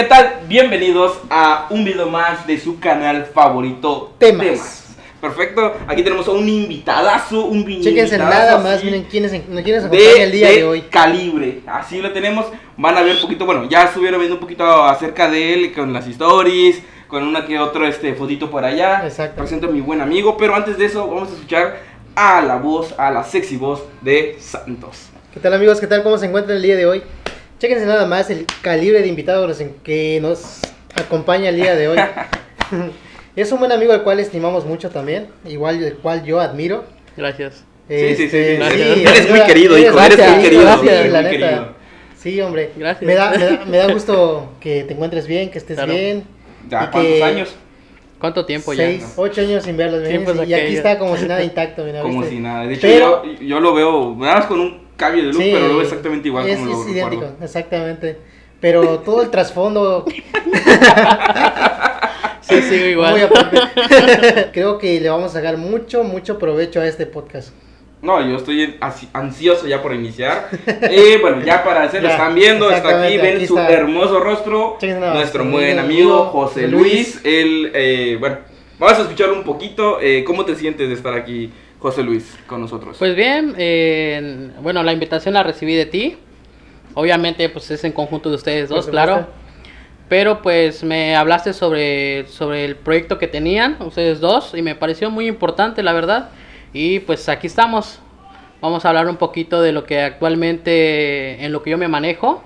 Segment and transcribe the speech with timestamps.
[0.00, 0.40] ¿Qué tal?
[0.48, 4.96] Bienvenidos a un video más de su canal favorito Temas.
[5.20, 10.22] Perfecto, aquí tenemos a un invitadazo, un invitadazo nada más, miren quiénes, quiénes acompañan de,
[10.22, 10.80] el día de de hoy.
[10.88, 11.60] calibre.
[11.66, 12.46] Así lo tenemos.
[12.78, 15.92] Van a ver un poquito, bueno, ya estuvieron viendo un poquito acerca de él con
[15.92, 19.02] las stories, con una que otra este, fotito por allá.
[19.04, 19.36] Exacto.
[19.36, 21.78] Presento a mi buen amigo, pero antes de eso vamos a escuchar
[22.14, 25.10] a la voz, a la sexy voz de Santos.
[25.34, 25.78] ¿Qué tal amigos?
[25.78, 26.02] ¿Qué tal?
[26.02, 27.02] ¿Cómo se encuentran el día de hoy?
[27.60, 30.60] Chéquense nada más el calibre de invitados en que nos
[30.94, 31.98] acompaña el día de hoy.
[33.36, 36.84] es un buen amigo al cual estimamos mucho también, igual el cual yo admiro.
[37.18, 37.64] Gracias.
[37.86, 38.94] Sí, sí, sí, Este, sí.
[38.94, 41.46] sí, Eres muy querido, hijo, eres eres muy querido, Gracias, eres la muy neta.
[41.48, 41.72] querido.
[42.16, 42.70] Sí, hombre.
[42.76, 43.02] Gracias.
[43.02, 45.92] Me da, me, da, me da gusto que te encuentres bien, que estés Claro.
[45.92, 46.24] bien.
[46.70, 47.54] ¿Ya y cuántos que años?
[48.18, 49.06] ¿Cuánto tiempo Seis, ya?
[49.16, 50.06] ocho años sin verlos.
[50.48, 51.84] y aquí está como si nada intacto.
[51.84, 52.36] Mira, Como ¿viste?
[52.36, 52.66] si nada.
[52.66, 55.50] De hecho, Pero- yo, yo lo veo, nada más con un cambio de look, Sí,
[55.52, 57.44] pero lo veo exactamente igual es, como lo es idéntico, recuerdo.
[57.44, 58.18] exactamente.
[58.60, 60.04] Pero todo el trasfondo
[62.42, 63.12] Sí, sigo igual.
[63.12, 63.58] muy aparte.
[64.52, 67.50] Creo que le vamos a sacar mucho, mucho provecho a este podcast.
[68.02, 70.48] No, yo estoy ansi- ansioso ya por iniciar.
[70.66, 73.70] Eh, bueno, ya para hacer, Ya, están viendo, está aquí, ven aquí su está.
[73.70, 74.78] hermoso rostro.
[74.82, 77.20] Más, Nuestro buen amigo José Luis.
[77.24, 78.38] Él, eh, bueno,
[78.78, 79.98] vamos a escuchar un poquito.
[80.00, 82.96] eh, ¿Cómo te sientes de estar aquí, José Luis, con nosotros?
[82.98, 86.16] Pues bien, eh, bueno, la invitación la recibí de ti.
[86.94, 89.26] Obviamente, pues es en conjunto de ustedes dos, claro.
[90.08, 95.08] Pero pues me hablaste sobre, sobre el proyecto que tenían ustedes dos y me pareció
[95.08, 96.30] muy importante, la verdad.
[96.72, 98.00] Y pues aquí estamos.
[98.60, 102.44] Vamos a hablar un poquito de lo que actualmente, en lo que yo me manejo.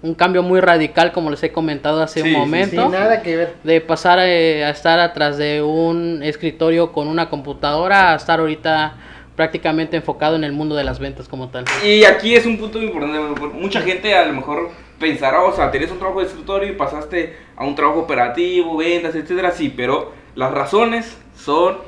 [0.00, 2.82] Un cambio muy radical, como les he comentado hace Sí, un sí, momento.
[2.82, 3.54] Sin nada que ver.
[3.64, 8.94] de pasar eh, a estar atrás de un escritorio con una computadora a estar ahorita
[9.34, 11.64] prácticamente enfocado en el mundo de las ventas como tal.
[11.84, 13.18] Y aquí es un punto importante.
[13.40, 16.76] porque Mucha gente a lo mejor pensará, o sea, tenés un trabajo de escritorio y
[16.76, 19.50] pasaste a un trabajo operativo, ventas, etcétera.
[19.50, 21.78] Sí, pero las razones son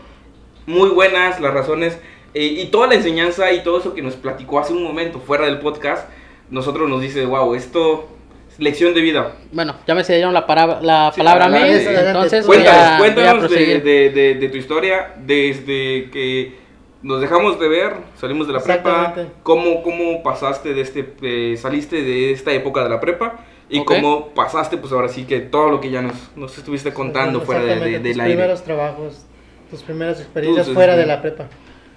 [0.66, 1.98] muy buenas, las razones
[2.34, 5.46] eh, y toda la enseñanza y todo eso que nos platicó hace un momento fuera
[5.46, 6.08] del podcast,
[6.50, 8.08] nosotros nos dice, wow, esto
[8.50, 9.32] es lección de vida.
[9.52, 12.98] Bueno, ya me cedieron la, para- la Sí, palabra a mí, entonces voy Cuéntanos, a,
[12.98, 13.82] voy a cuéntanos de, proseguir.
[13.82, 16.58] de- de- de tu historia desde que
[17.02, 22.02] nos dejamos de ver, salimos de la prepa, cómo, cómo pasaste de este, eh, saliste
[22.02, 23.40] de esta época de la prepa
[23.70, 23.86] y Ok.
[23.86, 27.62] cómo pasaste, pues ahora sí que todo lo que ya nos, nos estuviste contando fuera
[27.62, 28.34] de, de- del tus aire.
[28.34, 29.24] primeros trabajos,
[29.70, 31.46] tus primeras experiencias Tus- fuera de la prepa.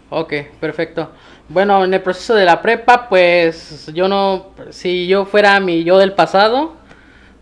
[0.09, 0.31] Ok,
[0.61, 1.09] perfecto.
[1.53, 5.99] Bueno, en el proceso de la prepa, pues yo no, si yo fuera mi yo
[5.99, 6.73] del pasado,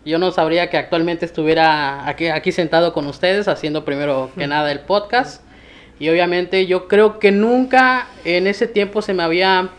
[0.04, 4.70] yo no sabría que actualmente estuviera aquí, aquí sentado con ustedes haciendo primero que nada
[4.70, 5.42] el podcast.
[5.98, 9.70] Y obviamente yo creo que nunca en ese tiempo se me había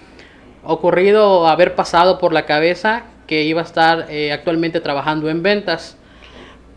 [0.63, 5.95] ocurrido haber pasado por la cabeza que iba a estar eh, actualmente trabajando en ventas.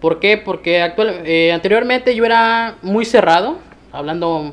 [0.02, 0.36] ¿Por qué?
[0.36, 3.56] Porque actual, eh, anteriormente yo era muy cerrado,
[3.92, 4.52] hablando,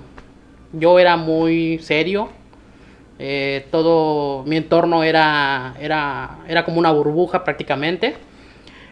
[0.71, 2.29] yo era muy serio,
[3.25, 8.17] eh, todo mi entorno era, era, era como una burbuja prácticamente.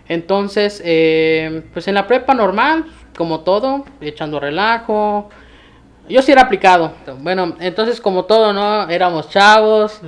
[0.07, 2.85] Entonces, eh, pues en la prepa normal,
[3.17, 5.29] como todo, echando relajo.
[6.07, 6.93] Yo sí era aplicado.
[7.19, 8.89] Bueno, entonces como todo, ¿no?
[8.89, 9.99] Éramos chavos.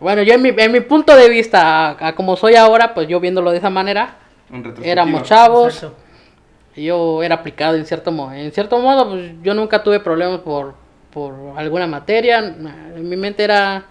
[0.00, 3.06] Bueno, yo en mi, en mi punto de vista, a, a como soy ahora, pues
[3.06, 4.16] yo viéndolo de esa manera,
[4.82, 5.74] éramos chavos.
[5.74, 5.96] Exacto.
[6.74, 8.32] Yo era aplicado en cierto modo.
[8.32, 10.74] En cierto modo, pues yo nunca tuve problemas por,
[11.12, 12.38] por alguna materia.
[12.38, 13.86] En mi mente era,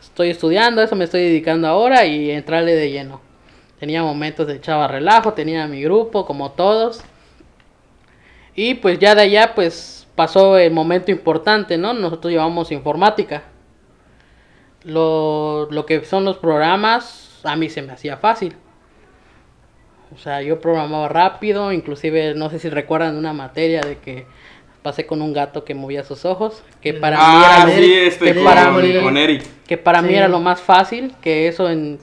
[0.00, 3.20] estoy estudiando, eso me estoy dedicando ahora y entrarle de lleno.
[3.78, 7.02] Tenía momentos de chava relajo, tenía mi grupo, como todos.
[8.54, 11.94] Y pues ya de allá, pues pasó el momento importante, ¿no?
[11.94, 13.44] Nosotros llevamos informática.
[14.84, 18.56] Lo, lo que son los programas, a mí se me hacía fácil.
[20.14, 24.26] O sea, yo programaba rápido, inclusive no sé si recuerdan una materia de que
[24.82, 28.24] pasé con un gato que movía sus ojos, que para mí Ah, era, sí, este,
[28.26, 29.42] que con, para mí- con Eric.
[29.66, 31.98] que para mí era lo más fácil, que eso en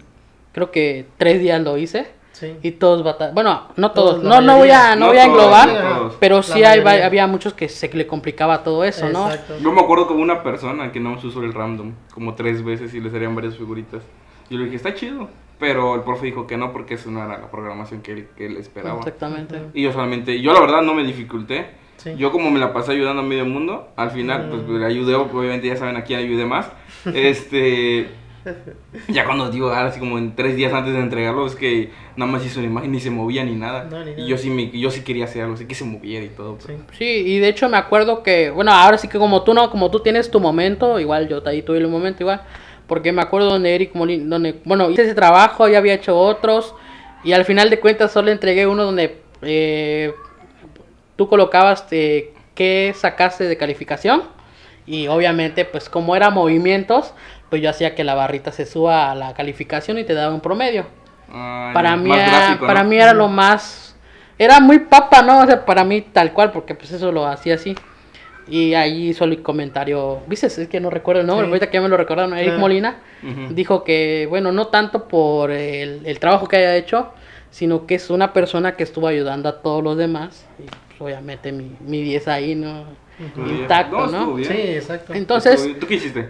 [0.53, 2.53] creo que tres días lo hice Sí.
[2.61, 5.35] y todos bata- bueno, no Todos, no no voy a no No voy a todos,
[5.37, 6.15] englobar, no todos.
[6.19, 9.27] pero sí hay, había muchos que se le complicaba todo eso, ¿no?
[9.31, 9.55] Exacto.
[9.59, 12.93] Yo me acuerdo como una persona que no se usó el random como tres veces
[12.93, 14.03] y le salían varias figuritas.
[14.51, 15.29] Yo le dije, está chido.
[15.59, 18.45] Pero el profe dijo que no porque eso no era la programación que él, que
[18.45, 18.99] él esperaba.
[18.99, 19.59] Exactamente.
[19.73, 21.65] Y yo solamente, yo la verdad no me dificulté.
[21.97, 22.11] Sí.
[22.17, 24.79] Yo como me la pasé ayudando a medio mundo, al final pues Mm.
[24.79, 26.71] le ayudé, obviamente ya saben a quién ayudé más.
[27.13, 28.07] Este,
[29.09, 32.31] ya cuando digo, ahora así como en tres días antes de entregarlo, es que nada
[32.31, 33.85] más hizo una imagen, ni se movía ni nada.
[33.89, 34.27] No, ni y nada.
[34.27, 36.55] yo sí, me, yo sí quería hacer algo, así que se moviera y todo.
[36.57, 36.67] pues.
[36.67, 36.83] Sí.
[36.97, 39.91] Sí, y de hecho me acuerdo que, bueno, ahora sí que como tú no, como
[39.91, 42.41] tú tienes tu momento, igual yo ahí tuve el momento igual,
[42.87, 46.73] porque me acuerdo donde Eric Molina, donde, bueno, hice ese trabajo, ya había hecho otros,
[47.23, 50.13] Y al final de cuentas solo entregué uno donde eh,
[51.17, 54.23] tú colocabas eh, qué sacaste de calificación.
[54.85, 57.13] Y obviamente, pues como era movimientos,
[57.49, 60.39] pues yo hacía que la barrita se suba a la calificación y te daba un
[60.39, 60.85] promedio.
[61.29, 62.89] Ah, para mí, era, gráfico, para ¿no?
[62.89, 63.95] mí era lo más...
[64.39, 65.39] Era muy papa, ¿no?
[65.39, 67.75] O sea, para mí tal cual, porque pues eso lo hacía así.
[68.47, 70.47] Y ahí hizo el comentario, ¿viste?
[70.47, 71.49] Es que no recuerdo el nombre, Sí.
[71.49, 72.59] ahorita que ya me lo recordaron, Eric Claro.
[72.61, 72.97] Molina
[73.49, 77.11] dijo que, bueno, no tanto por el, el trabajo que haya hecho,
[77.49, 80.45] sino que es una persona que estuvo ayudando a todos los demás.
[80.59, 80.63] Y
[80.99, 82.85] obviamente mi, mi 10 ahí, ¿no?
[83.35, 84.33] Intacto, ¿no?
[84.35, 84.51] bien.
[84.51, 85.13] Sí, exacto.
[85.13, 85.75] Entonces.
[85.79, 86.29] ¿Tú qué hiciste?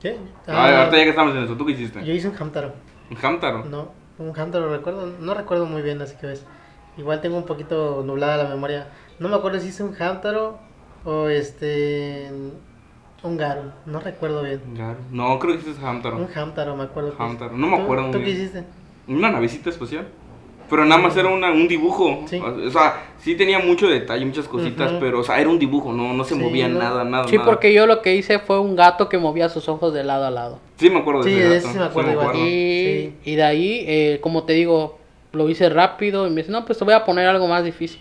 [0.00, 0.16] ¿Qué?
[0.46, 2.04] Ah, Ah, ahorita ya que estamos en eso, ¿tú qué hiciste?
[2.04, 2.74] yo hice un Hamtaro.
[3.10, 3.64] ¿Un Hamtaro?
[3.64, 6.44] No, un Hamtaro recuerdo, no recuerdo muy bien, así que ves.
[6.98, 8.88] Igual tengo un poquito nublada la memoria.
[9.18, 10.58] No me acuerdo si hice un Hamtaro
[11.04, 12.30] o este
[13.22, 14.60] un Garo, no recuerdo bien.
[14.74, 14.98] Claro.
[15.10, 16.16] No, creo que hiciste Hamtaro.
[16.18, 17.14] Un Hamtaro, me acuerdo.
[17.18, 18.36] Hamtaro, no me ¿Tú- acuerdo muy ¿Tú qué bien.
[18.36, 18.64] hiciste?
[19.08, 20.06] Una navecita especial.
[20.68, 22.24] Pero nada más era una, un dibujo.
[22.26, 22.38] Sí.
[22.40, 25.00] O sea, sí tenía mucho detalle, muchas cositas, Ujú.
[25.00, 26.78] pero, o sea, era un dibujo, no, no se Sí, movía no.
[26.78, 27.28] nada, nada.
[27.28, 27.46] sí, nada.
[27.48, 30.30] porque yo lo que hice fue un gato que movía sus ojos de lado a
[30.30, 30.58] lado.
[30.76, 32.36] Sí, me acuerdo de Sí, ese de gato, sí me acuerdo igual.
[32.36, 33.14] Y, Sí.
[33.30, 34.98] y de ahí, eh, como te digo,
[35.32, 38.00] lo hice rápido y me dice, no, pues te voy a poner algo más difícil.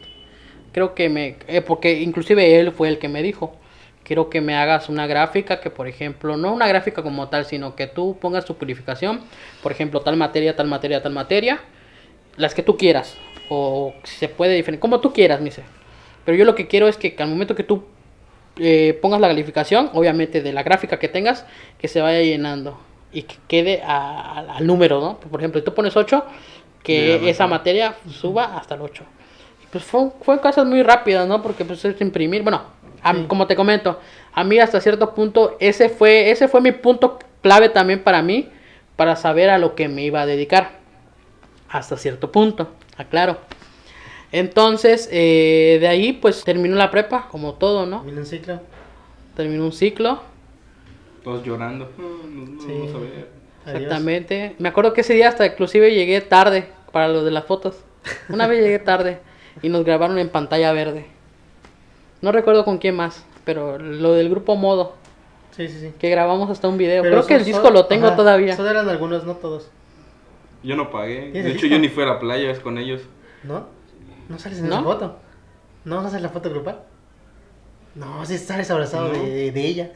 [0.72, 1.38] Creo que me...
[1.48, 3.56] eh, porque inclusive él fue el que me dijo,
[4.04, 7.76] quiero que me hagas una gráfica que, por ejemplo, no una gráfica como tal, sino
[7.76, 9.22] que tú pongas tu purificación,
[9.64, 11.60] por ejemplo, tal materia, tal materia, tal materia,
[12.38, 13.18] las que tú quieras,
[13.50, 15.64] o si se puede diferente, como tú quieras, me dice.
[16.26, 17.84] Pero yo lo que quiero es que al momento que tú
[18.58, 21.46] eh, pongas la calificación, obviamente de la gráfica que tengas,
[21.78, 22.80] que se vaya llenando
[23.12, 25.20] y que quede a- a- al número, ¿no?
[25.20, 26.24] Por ejemplo, si tú pones 8,
[26.82, 29.04] que esa materia suba hasta el 8.
[29.64, 31.42] Y pues fue, fue cosas muy rápidas, ¿no?
[31.42, 32.62] Porque pues es imprimir, bueno,
[33.04, 33.26] a- Sí.
[33.28, 34.00] como te comento,
[34.34, 38.50] a mí hasta cierto punto ese fue ese fue mi punto clave también para mí
[38.96, 40.80] para saber a lo que me iba a dedicar.
[41.76, 43.38] Hasta cierto punto, aclaro.
[44.32, 47.98] Entonces, eh, de ahí pues terminó la prepa, como todo, ¿no?
[48.00, 48.60] Terminé un ciclo.
[49.36, 50.22] Terminó un ciclo,
[51.22, 51.92] Todos llorando.
[51.98, 52.68] No, no, no Sí.
[52.70, 53.28] vamos a ver.
[53.66, 53.82] Adiós.
[53.82, 54.56] exactamente.
[54.60, 57.76] Me acuerdo que ese día hasta inclusive llegué tarde para lo de las fotos.
[58.30, 59.20] Una vez llegué tarde
[59.62, 61.08] y nos grabaron en pantalla verde.
[62.22, 64.96] No recuerdo con quién más, pero lo del grupo Modo,
[65.52, 65.92] Sí, sí, sí.
[66.00, 67.02] que grabamos hasta un video.
[67.04, 68.56] Pero Creo que el disco lo tengo ajá, todavía.
[68.56, 69.70] Solo eran algunos, no todos.
[70.66, 71.30] Yo no pagué.
[71.32, 73.02] ¿Tienes De hecho, yo ni fui a la playa es con ellos.
[73.44, 73.68] ¿No?
[74.30, 74.76] ¿No sales en ¿No?
[74.76, 75.20] esa foto?
[75.86, 76.80] ¿No sales en la foto grupal?
[77.94, 79.14] No, sí sales abrazado No.
[79.24, 79.92] de, de ella.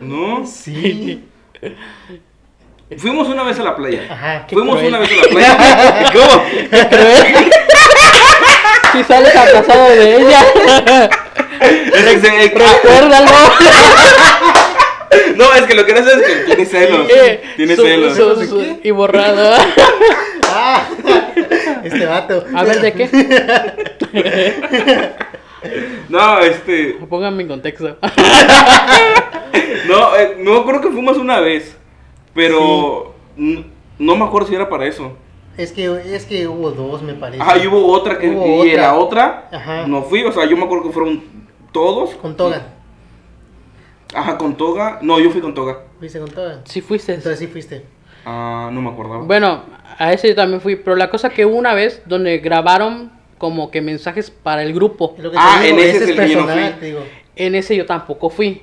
[0.00, 0.44] ¿No?
[0.46, 1.24] Sí.
[2.98, 4.08] Fuimos una vez a la playa.
[4.10, 4.46] Ajá.
[4.48, 4.88] Qué Fuimos cruel.
[4.88, 6.12] una vez a la playa.
[6.12, 6.42] ¿Cómo?
[8.92, 10.40] Si sales abrazado de ella,
[11.94, 13.30] Es que se- recuérdalo.
[15.40, 17.08] No, es que lo que no sabes es que tiene celos.
[17.10, 18.16] Eh, Tiene su- celos.
[18.48, 19.56] su- y borrado.
[20.52, 20.82] Ah,
[21.84, 22.44] este vato.
[22.52, 23.08] A ver, ¿de qué?
[26.08, 26.98] No, este.
[27.08, 27.96] Pónganme en contexto.
[29.86, 31.76] No, eh, no me acuerdo que fuimos una vez.
[32.34, 33.14] Pero.
[33.36, 35.12] No me acuerdo si era para eso.
[35.56, 37.42] Es que, es que hubo dos, me parece.
[37.42, 38.28] Ajá, y hubo otra que.
[38.30, 38.82] Hubo y otra.
[38.82, 39.48] la otra.
[39.52, 39.86] Ajá.
[39.86, 41.22] No fui, o sea, yo me acuerdo que fueron
[41.72, 42.10] todos.
[42.16, 42.66] Con toga.
[44.14, 44.98] Ajá, con toga.
[45.02, 45.80] No, yo fui con toga.
[45.98, 46.60] ¿Fuiste con toga?
[46.64, 47.14] Si fuiste.
[47.14, 47.84] Entonces sí fuiste.
[48.24, 49.22] Ah, no me acordaba.
[49.24, 49.64] Bueno,
[49.98, 53.70] a ese yo también fui, pero la cosa que hubo una vez donde grabaron como
[53.70, 55.14] que mensajes para el grupo.
[55.36, 56.80] Ah, digo, en ese ese es el que yo no personal, fui.
[56.80, 57.00] te digo.
[57.36, 58.62] En ese yo tampoco fui,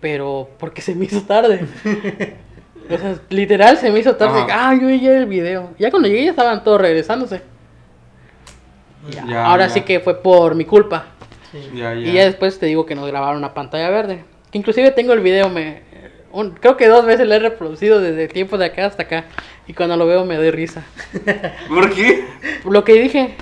[0.00, 1.66] pero porque se me hizo tarde.
[2.90, 4.40] o sea, literal se me hizo tarde.
[4.42, 4.70] Ajá.
[4.70, 5.70] Ah, yo llegué el video.
[5.78, 7.42] Ya cuando llegué ya estaban todos regresándose.
[9.10, 9.72] Ya, Ya, Ahora ya.
[9.74, 11.06] sí que fue por mi culpa.
[11.50, 11.70] Sí.
[11.74, 12.00] Ya, ya.
[12.08, 14.24] Y ya después te digo que nos grabaron a pantalla verde.
[14.52, 15.80] Que inclusive tengo el video, me
[16.30, 19.24] un- creo que dos veces lo he reproducido desde el tiempo de acá hasta acá.
[19.66, 20.84] Y cuando lo veo me doy risa.
[21.68, 22.24] ¿Por qué?
[22.68, 23.34] Lo que dije,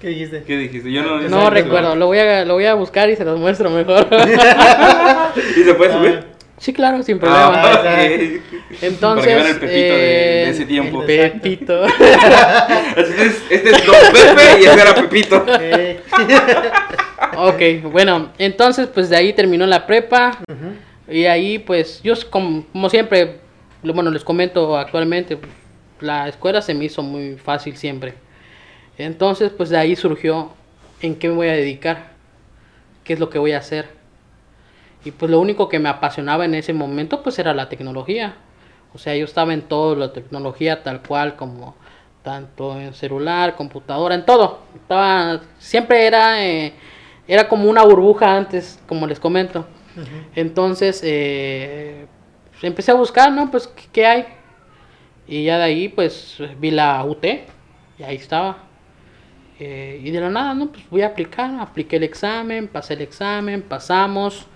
[0.00, 0.42] ¿Qué dijiste?
[0.46, 0.92] ¿Qué dijiste?
[0.92, 1.20] Yo no.
[1.22, 4.06] no recuerdo, lo voy, a, lo voy a buscar y se los muestro mejor.
[5.56, 6.24] ¿Y se puede subir?
[6.58, 7.52] sí, claro, sin problema.
[7.54, 8.40] Ah, Ah, ok.
[8.82, 11.00] Entonces, Para que vean el Pepito de- de eh, ese tiempo.
[11.02, 11.84] el Pepito.
[12.96, 15.46] Este es, este es Don Pepe y ese era Pepito.
[17.36, 20.38] Ok, bueno, entonces pues de ahí terminó la prepa.
[21.08, 23.40] Y ahí pues yo como, como siempre,
[23.82, 25.38] bueno, les comento actualmente,
[26.00, 28.14] la escuela se me hizo muy fácil siempre.
[28.96, 30.52] Entonces pues de ahí surgió
[31.00, 32.12] en qué me voy a dedicar,
[33.04, 33.88] qué es lo que voy a hacer.
[35.04, 38.36] Y pues lo único que me apasionaba en ese momento pues era la tecnología.
[38.94, 41.74] O sea, yo estaba en todo, la tecnología tal cual como
[42.24, 44.60] tanto en celular, computadora, en todo.
[44.74, 46.72] Estaba, siempre era, eh,
[47.26, 49.66] era como una burbuja antes, como les comento.
[50.34, 52.06] Entonces, eh,
[52.52, 53.50] pues, empecé a buscar, ¿no?
[53.50, 54.24] Pues, ¿qué, qué hay?
[55.26, 57.24] Y ya de ahí, pues, vi la UT.
[57.98, 58.58] Y ahí estaba.
[59.60, 61.54] Eh, y de la nada, no, pues voy a aplicar.
[61.60, 64.46] Apliqué el examen, pasé el examen, pasamos.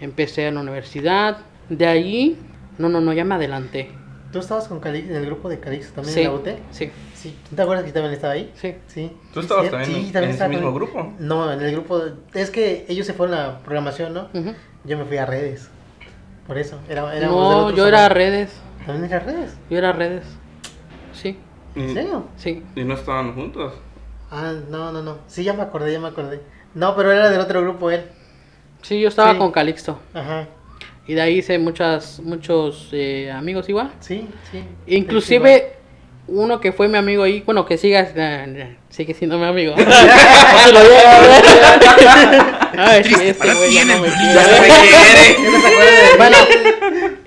[0.00, 1.38] Empecé en la universidad.
[1.70, 2.38] De ahí,
[2.76, 3.90] no, no, no, ya me adelanté.
[4.30, 6.48] ¿Tú estabas con Calix, en el grupo de Calix también Sí, en la UT?
[6.70, 6.90] sí,
[7.26, 7.36] Sí.
[7.50, 8.50] ¿Tú te acuerdas que yo también estaba ahí?
[8.54, 8.74] sí.
[8.86, 9.12] Sí.
[9.32, 11.12] ¿Tú estabas sí, también sí, en también ese estaba mismo grupo?
[11.18, 12.02] No, en el grupo.
[12.34, 14.28] Es que ellos se fueron a programación, ¿no?
[14.84, 15.68] Yo me fui a redes.
[16.46, 16.78] Por eso.
[16.88, 18.52] Era, No, yo era redes.
[18.86, 19.56] ¿También era redes?
[19.68, 20.24] Yo era redes.
[21.12, 21.36] Sí,
[21.74, 22.24] ¿En serio?
[22.36, 22.62] sí.
[22.76, 23.72] Y no estaban juntos.
[24.30, 25.18] Ah, no, no, no.
[25.26, 26.40] Sí, ya me acordé, ya me acordé.
[26.74, 28.04] No, pero era del otro grupo él.
[28.82, 29.38] Sí, yo estaba Sí.
[29.38, 29.98] con Calixto.
[30.14, 30.46] Ajá.
[31.08, 33.92] Y de ahí hice muchas, muchos eh, amigos igual.
[34.00, 34.62] Sí, sí.
[34.86, 35.75] Inclusive
[36.28, 39.74] uno que fue mi amigo ahí, bueno, que siga, eh, sigue siendo mi amigo.
[42.76, 43.36] Este.
[46.18, 46.36] Bueno,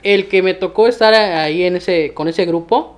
[0.03, 2.97] el que me tocó estar ahí en ese, con ese grupo,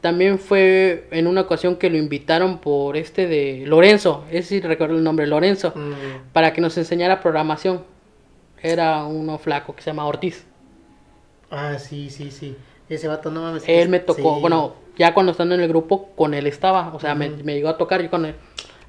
[0.00, 4.96] también fue en una ocasión que lo invitaron por este de Lorenzo, ese sí recuerdo
[4.96, 5.74] el nombre, Lorenzo,
[6.32, 7.82] para que nos enseñara programación.
[8.62, 10.46] Era uno flaco que se llama Ortiz.
[11.50, 12.56] Ah, sí, sí, sí.
[12.88, 13.64] Ese vato no mames.
[13.66, 14.40] Él me tocó, sí.
[14.40, 17.68] bueno, ya cuando estando en el grupo, con él estaba, o sea, me, me llegó
[17.68, 18.34] a tocar, yo con él,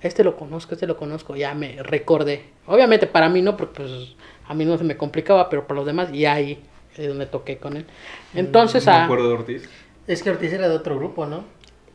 [0.01, 2.45] este lo conozco, este lo conozco, ya me recordé.
[2.67, 4.15] Obviamente para mí no, porque pues
[4.47, 6.63] a mí no se me complicaba, pero para los demás, y ahí
[6.95, 7.85] es donde toqué con él.
[8.33, 9.69] Entonces, No me ah, acuerdo de Ortiz.
[10.07, 11.43] Es que Ortiz era de otro grupo, ¿no?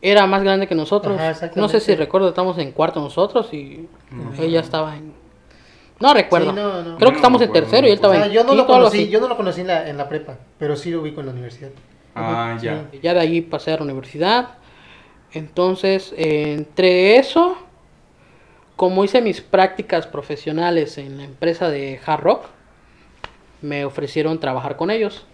[0.01, 1.19] era más grande que nosotros.
[1.19, 3.87] Ajá, no sé si recuerdo, estamos en cuarto nosotros y
[4.39, 5.13] ella estaba en...
[5.99, 6.49] No recuerdo.
[6.49, 6.97] Sí, no, no.
[6.97, 9.07] Creo que estamos en tercero y él O estaba sea, en yo no lo conocí,
[9.09, 11.33] yo no lo conocí en la, en la prepa, pero sí lo ubico en la
[11.33, 11.69] universidad.
[12.15, 12.89] Ah, ya.
[13.01, 14.49] Ya de ahí pasé a la universidad.
[15.33, 17.57] Entonces, eh, entre eso,
[18.75, 22.45] como hice mis prácticas profesionales en la empresa de Hard Rock,
[23.61, 25.25] me ofrecieron trabajar con ellos.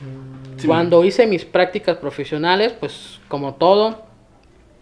[0.00, 0.66] Mm, Sí.
[0.66, 4.05] Cuando hice mis prácticas profesionales, pues como todo,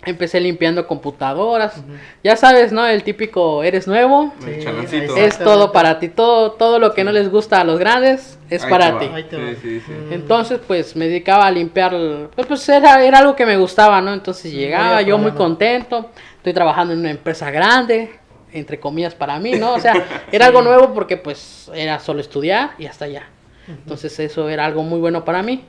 [0.06, 1.82] empecé limpiando computadoras.
[2.22, 2.86] Ya sabes, ¿no?
[2.86, 7.12] El típico, eres nuevo, El Sí, es todo para ti, todo, todo lo que no
[7.12, 9.00] les gusta a los grandes es Ahí para te va.
[9.00, 9.06] ti.
[9.14, 9.48] Ahí te va.
[9.50, 9.92] Sí, sí, sí.
[10.10, 11.92] Entonces, pues me dedicaba a limpiar.
[12.34, 14.12] Pues, pues, era, era algo que me gustaba, ¿no?
[14.12, 16.10] Entonces Sí, llegaba yo muy contento.
[16.36, 18.10] Estoy trabajando en una empresa grande,
[18.52, 19.74] entre comillas para mí, ¿no?
[19.74, 19.94] O sea,
[20.32, 23.24] era algo nuevo porque, pues, era solo estudiar y hasta allá.
[23.66, 25.64] Entonces, eso era algo muy bueno para mí.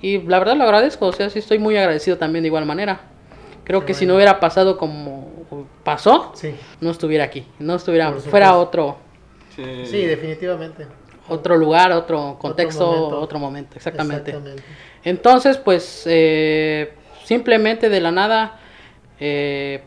[0.00, 3.00] Y la verdad lo agradezco, o sea, sí estoy muy agradecido también de igual manera.
[3.66, 5.28] Creo Qué que si no hubiera pasado como
[5.84, 8.96] pasó, Sí, no estuviera aquí, no estuviera, fuera otro,
[9.56, 9.64] Sí.
[9.86, 10.86] sí, definitivamente.
[11.28, 13.20] otro lugar, otro contexto, momento.
[13.20, 14.30] otro momento, exactamente.
[14.30, 14.62] Exactamente.
[15.02, 16.92] Entonces, pues, eh,
[17.24, 18.60] simplemente de la nada
[19.18, 19.82] eh,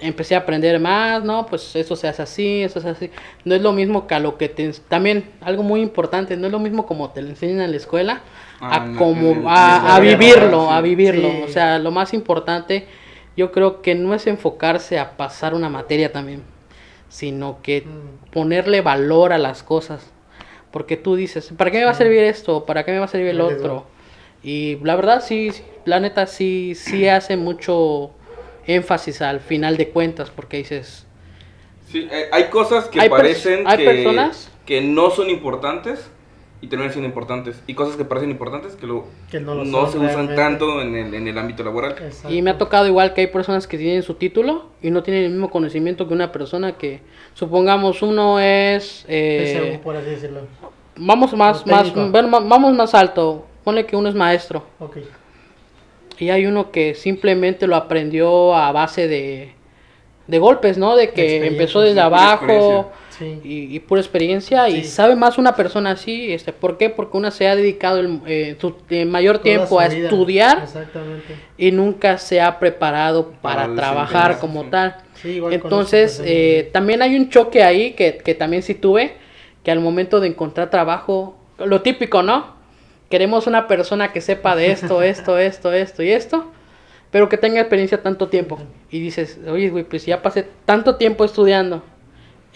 [0.00, 1.46] empecé a aprender más, ¿no?
[1.46, 3.14] Pues eso se hace así, eso se hace así.
[3.44, 4.70] No es lo mismo que a lo que te...
[4.88, 8.20] También, algo muy importante, no es lo mismo como te lo enseñan en la escuela,
[8.60, 11.28] Ah, a la- como el- a, a vivirlo, a vivirlo.
[11.30, 11.42] Sí.
[11.44, 12.86] O sea, lo más importante,
[13.36, 16.42] yo creo que no es enfocarse a pasar una materia también,
[17.08, 20.10] sino que Mm, ponerle valor a las cosas.
[20.70, 22.64] Porque tú dices, ¿para qué me va a servir esto?
[22.66, 23.86] ¿Para qué me va a servir el otro?
[24.42, 25.52] Y la verdad, sí,
[25.84, 28.10] la neta, sí, sí hace mucho
[28.66, 31.06] énfasis al final de cuentas, porque dices,
[31.90, 36.10] Sí, eh, hay cosas que Hay parecen hay que, personas- que no son importantes
[36.64, 37.62] y terminan siendo importantes.
[37.66, 40.80] Y cosas que parecen importantes que, lo, Que no no, lo son se usan tanto
[40.80, 41.92] en el, en el ámbito laboral.
[41.92, 42.34] exacto.
[42.34, 45.24] y me ha tocado igual que hay personas que tienen su título y no tienen
[45.24, 47.02] el mismo conocimiento que una persona que,
[47.34, 49.04] supongamos, uno es...
[49.08, 50.40] eh, PSU, por así decirlo.
[50.96, 54.64] vamos más, más, bueno, vamos más alto, ponle que uno es maestro.
[54.80, 54.96] Ok.
[56.18, 59.52] Y hay uno que simplemente lo aprendió a base de,
[60.28, 60.96] de golpes, ¿no?
[60.96, 62.90] De que empezó desde abajo.
[63.18, 63.40] Sí.
[63.44, 64.68] y, y pura experiencia.
[64.68, 66.32] Y sabe más una persona así.
[66.32, 66.90] Este, ¿Por qué?
[66.90, 70.08] Porque una se ha dedicado el, eh, su eh, mayor Toda tiempo a vida.
[70.08, 71.34] estudiar Exactamente.
[71.56, 74.68] y nunca se ha preparado para, Para trabajar como sí.
[74.70, 74.96] tal.
[75.14, 79.12] Sí, igual Entonces, eh, también hay un choque ahí que, que también sí tuve,
[79.62, 82.52] que al momento de encontrar trabajo, lo típico, ¿no?
[83.10, 86.50] Queremos una persona que sepa de esto, esto, esto, esto y esto,
[87.10, 88.58] pero que tenga experiencia tanto tiempo.
[88.90, 91.82] Y dices, oye, güey, pues ya pasé tanto tiempo estudiando,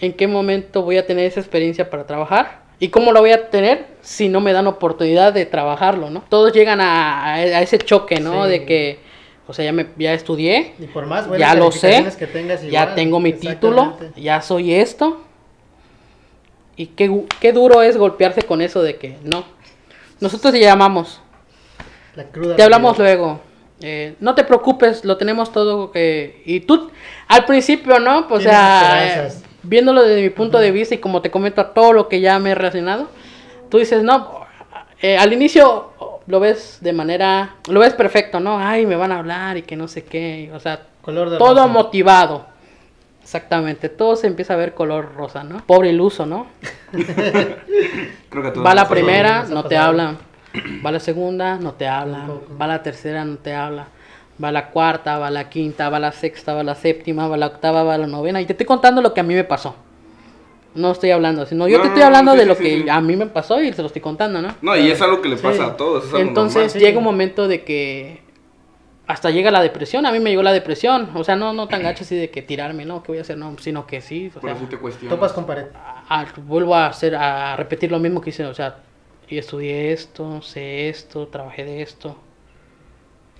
[0.01, 2.59] ¿en qué momento voy a tener esa experiencia para trabajar?
[2.79, 6.23] ¿Y cómo la voy a tener si no me dan oportunidad de trabajarlo, ¿no?
[6.29, 8.45] Todos llegan a, ese choque, ¿no?
[8.45, 8.51] Sí.
[8.51, 8.99] De que,
[9.47, 12.63] o sea, ya, me, ya estudié, Y por más ya lo sé, calificaciones que tengas
[12.63, 15.21] ya tengo mi título, ya soy esto.
[16.77, 19.43] Y qué, qué duro es golpearse con eso de que no.
[20.21, 21.21] Nosotros te llamamos,
[22.15, 23.41] La cruda te hablamos luego.
[23.81, 25.91] eh, no te preocupes, lo tenemos todo.
[25.91, 26.89] que Y tú,
[27.27, 28.29] al principio, ¿no?
[28.29, 29.31] Pues, o sea, eh,
[29.63, 32.39] viéndolo desde mi punto de vista y como te comento a todo lo que ya
[32.39, 33.07] me he relacionado,
[33.69, 34.41] tú dices, no,
[35.01, 35.91] eh, al inicio
[36.27, 38.59] lo ves de manera, lo ves perfecto, ¿no?
[38.59, 41.55] Ay, me van a hablar y que no sé qué, o sea, Color de todo
[41.55, 41.67] rosa.
[41.67, 42.45] motivado.
[43.23, 45.63] Exactamente, todo se empieza a ver color rosa, ¿no?
[45.65, 46.47] Pobre iluso, ¿no?
[48.29, 50.17] Creo que Va la primera, no te hablan.
[50.83, 52.31] Va la segunda, no te hablan.
[52.59, 53.87] Va la tercera, no te habla.
[54.41, 57.83] Va la cuarta, va la quinta, va la sexta, va la séptima, va la octava,
[57.83, 58.39] va la novena.
[58.41, 59.75] Y te estoy contando lo que a mí me pasó.
[60.75, 62.81] No estoy hablando, sino yo No, te estoy hablando sí, de sí, lo sí, que
[62.83, 62.89] sí.
[62.89, 64.55] a mí me pasó y se lo estoy contando, ¿no?
[64.61, 65.69] No, y es algo que le pasa Sí.
[65.71, 66.05] a todos.
[66.05, 66.81] es algo Entonces normal.
[66.81, 68.21] llega un momento de que
[69.07, 70.05] hasta llega la depresión.
[70.05, 71.09] A mí me llegó la depresión.
[71.15, 73.37] O sea, no, no tan gacho así de que tirarme, no, ¿qué voy a hacer?
[73.37, 74.27] No, sino que sí.
[74.35, 75.17] O Por sea, eso te cuestionas.
[75.17, 75.65] Topas con pared.
[76.07, 78.75] a- a- vuelvo a hacer, a repetir lo mismo que hice, o sea,
[79.27, 82.15] y estudié esto, sé esto, trabajé de esto,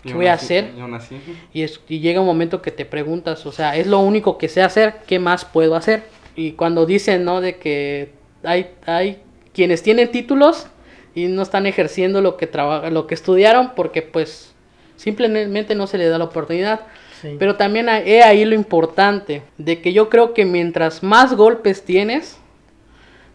[0.03, 0.71] ¿qué aún voy a así- hacer?
[0.77, 1.19] y aún así,
[1.53, 4.47] y, es- y llega un momento que te preguntas, o sea, es lo único que
[4.49, 6.03] sé hacer, ¿qué más puedo hacer?
[6.35, 7.41] Y cuando dicen, ¿no?
[7.41, 8.11] De que
[8.43, 9.19] hay, hay
[9.53, 10.67] quienes tienen títulos
[11.15, 14.53] y no están ejerciendo lo que traba- lo que estudiaron porque pues
[14.95, 16.81] simplemente no se les da la oportunidad.
[17.21, 17.35] Sí.
[17.37, 22.37] Pero también he ahí lo importante, de que yo creo que mientras más golpes tienes,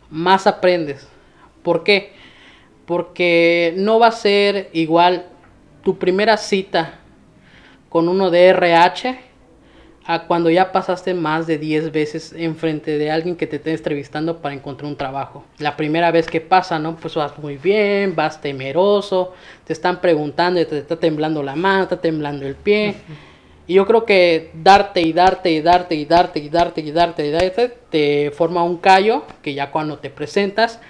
[0.09, 1.06] más aprendes.
[1.62, 2.12] ¿Por qué?
[2.87, 5.26] Porque no va a ser igual
[5.85, 6.95] tu primera cita
[7.88, 9.21] con uno de RH
[10.07, 14.38] a cuando ya pasaste más de 10 veces enfrente de alguien que te esté entrevistando
[14.38, 15.45] para encontrar un trabajo.
[15.59, 16.97] La primera vez que pasa, ¿no?
[16.97, 19.33] Pues vas muy bien, vas temeroso,
[19.64, 22.97] te están preguntando, te está temblando la mano, está temblando el pie.
[23.67, 27.26] Y yo creo que darte y darte y darte y darte y darte y darte
[27.26, 30.81] y darte te forma un callo que ya cuando te presentas,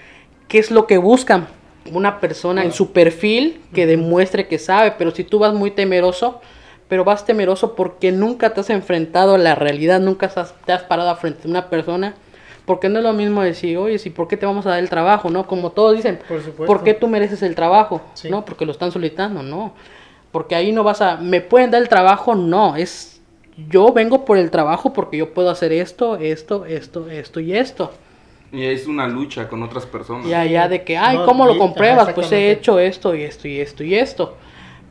[0.48, 1.46] ¿qué es lo que buscan?
[1.92, 6.40] Una persona en su perfil que demuestre que sabe, pero si tú vas muy temeroso,
[6.88, 10.82] pero vas temeroso porque nunca te has enfrentado a la realidad, nunca has- te has
[10.82, 12.14] parado frente a una persona,
[12.64, 14.88] porque no es lo mismo decir, oye, si por qué te vamos a dar el
[14.88, 15.46] trabajo, ¿no?
[15.46, 16.66] Como todos dicen, Por.
[16.66, 18.00] ¿por qué tú mereces el trabajo?
[18.14, 18.30] Sí.
[18.30, 18.44] ¿No?
[18.44, 19.74] Porque lo están solicitando, no.
[20.32, 22.34] Porque ahí no vas a, ¿me pueden dar el trabajo?
[22.34, 23.20] No, es,
[23.68, 27.92] yo vengo por el trabajo porque yo puedo hacer esto, esto, esto, esto y esto.
[28.54, 30.28] Y es una lucha con otras personas.
[30.28, 32.12] Y allá de que, ay, No, ¿cómo lo compruebas?
[32.12, 34.36] Pues he hecho esto y esto y esto y esto.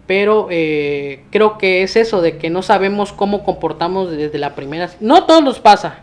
[0.06, 4.90] Pero eh, creo que es eso, de que no sabemos cómo comportamos desde la primera.
[5.00, 6.00] No todos los pasa.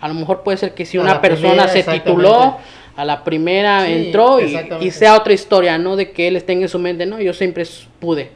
[0.00, 2.58] A lo mejor puede ser que si A una persona primera, se tituló,
[2.94, 5.96] a la primera Sí, entró y sea otra historia, ¿no?
[5.96, 7.64] De que él esté en su mente, no, yo siempre
[8.00, 8.30] pude.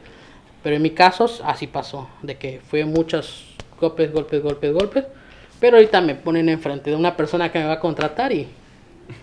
[0.63, 3.45] Pero en mi caso así pasó, de que fue muchos
[3.79, 5.05] golpes, golpes, golpes, golpes.
[5.59, 8.47] Pero ahorita me ponen enfrente de una persona que me va a contratar y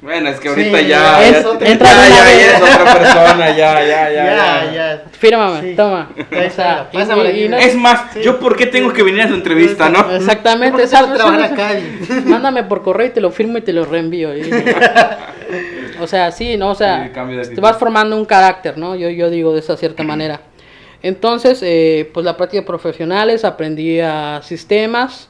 [0.02, 3.48] Bueno, es que ahorita Sí, ya, es ya, otra- ya, entra ya, es otra persona,
[3.50, 4.10] ya, ya, ya.
[4.12, 4.72] Ya, ya.
[4.72, 5.02] ya.
[5.12, 5.74] fírmame, Sí.
[5.76, 6.08] toma.
[6.16, 7.48] Ahí O sea, está, pásamela y- y aquí.
[7.48, 8.20] no- Es más, Sí.
[8.22, 10.10] ¿yo por qué tengo que venir a su entrevista, no?
[10.10, 11.26] Exactamente, ¿Por qué exacto.
[12.26, 14.34] Mándame por correo y te lo firmo y te lo reenvío.
[14.36, 14.42] y-
[16.00, 16.70] o sea, sí, ¿no?
[16.70, 17.10] O sea,
[17.54, 18.94] te vas formando un carácter, ¿no?
[18.96, 20.40] Yo, yo digo de esa cierta manera.
[21.02, 25.28] Entonces, eh, pues la práctica de profesionales, aprendí a sistemas,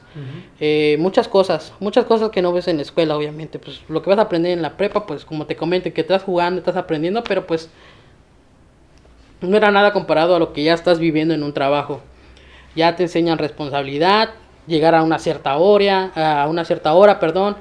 [0.59, 3.57] eh, muchas cosas, muchas cosas que no ves en la escuela, obviamente.
[3.57, 6.23] Pues lo que vas a aprender en la prepa, pues como te comento, que estás
[6.23, 7.69] jugando, estás aprendiendo, pero pues
[9.41, 12.01] no era nada comparado a lo que ya estás viviendo en un trabajo.
[12.75, 14.31] Ya te enseñan responsabilidad,
[14.67, 17.55] llegar a una cierta hora, a una cierta hora, perdón.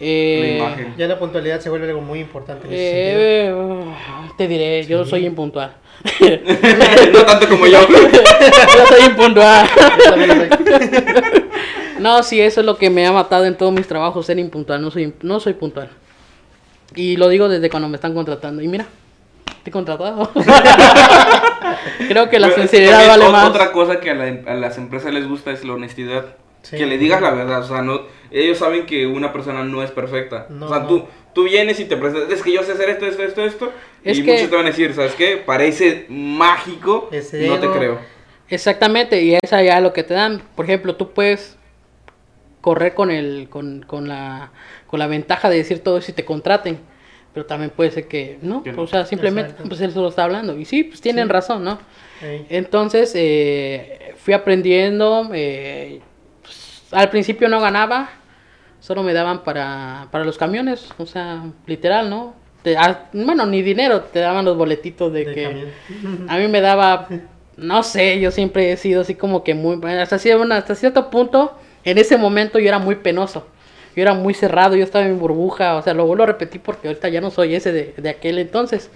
[0.00, 0.94] eh, La imagen.
[0.96, 3.90] Ya la puntualidad se vuelve algo muy importante en ese sentido.
[3.92, 5.74] eh, te diré, yo soy impuntual.
[7.12, 7.80] no tanto como yo.
[7.88, 9.68] yo soy impuntual.
[11.98, 14.82] No, sí, eso es lo que me ha matado en todos mis trabajos, ser impuntual.
[14.82, 15.88] No soy, no soy puntual.
[16.94, 18.60] Y lo digo desde cuando me están contratando.
[18.62, 18.84] Y mira,
[19.58, 20.30] estoy contratado.
[22.08, 23.48] Creo que la Pero es sinceridad vale más.
[23.48, 26.36] Otra cosa que a, la- a las empresas les gusta es la honestidad.
[26.62, 26.76] Sí.
[26.76, 27.60] Que le digas la verdad.
[27.62, 30.46] O sea, no, ellos saben que una persona no es perfecta.
[30.50, 30.86] No, o sea, no.
[30.88, 31.04] tú,
[31.36, 32.32] tú vienes y te presentas.
[32.32, 33.72] Es que yo sé hacer esto, esto, esto, esto.
[34.02, 35.36] Es y que- muchos te van a decir, ¿sabes qué?
[35.36, 37.08] Parece mágico.
[37.12, 38.00] Ese no te creo.
[38.48, 40.42] Exactamente, y es allá lo que te dan.
[40.56, 41.56] Por ejemplo, tú puedes
[42.60, 44.50] correr con el con, con la
[44.86, 46.78] con la ventaja de decir todo eso y te contraten,
[47.34, 48.82] pero también puede ser que no, no.
[48.82, 49.68] o sea, simplemente Exacto.
[49.68, 51.32] pues él solo está hablando y sí, pues tienen Sí.
[51.32, 51.78] razón, ¿no?
[52.48, 56.00] Entonces eh, fui aprendiendo, eh,
[56.42, 58.10] pues, al principio no ganaba,
[58.86, 62.34] solo me daban para, para los camiones, o sea, literal, ¿no?
[62.62, 66.26] Te- ah, bueno, ni dinero, te daban los boletitos de, De que camión.
[66.28, 67.08] a mí me daba,
[67.56, 71.98] no sé, yo siempre he sido así como que muy, hasta, hasta cierto punto, en
[71.98, 73.48] ese momento yo era muy penoso.
[73.96, 76.60] Yo era muy cerrado, yo estaba en mi burbuja, o sea, lo vuelvo a repetir
[76.60, 78.88] porque ahorita ya no soy ese de, de aquel entonces.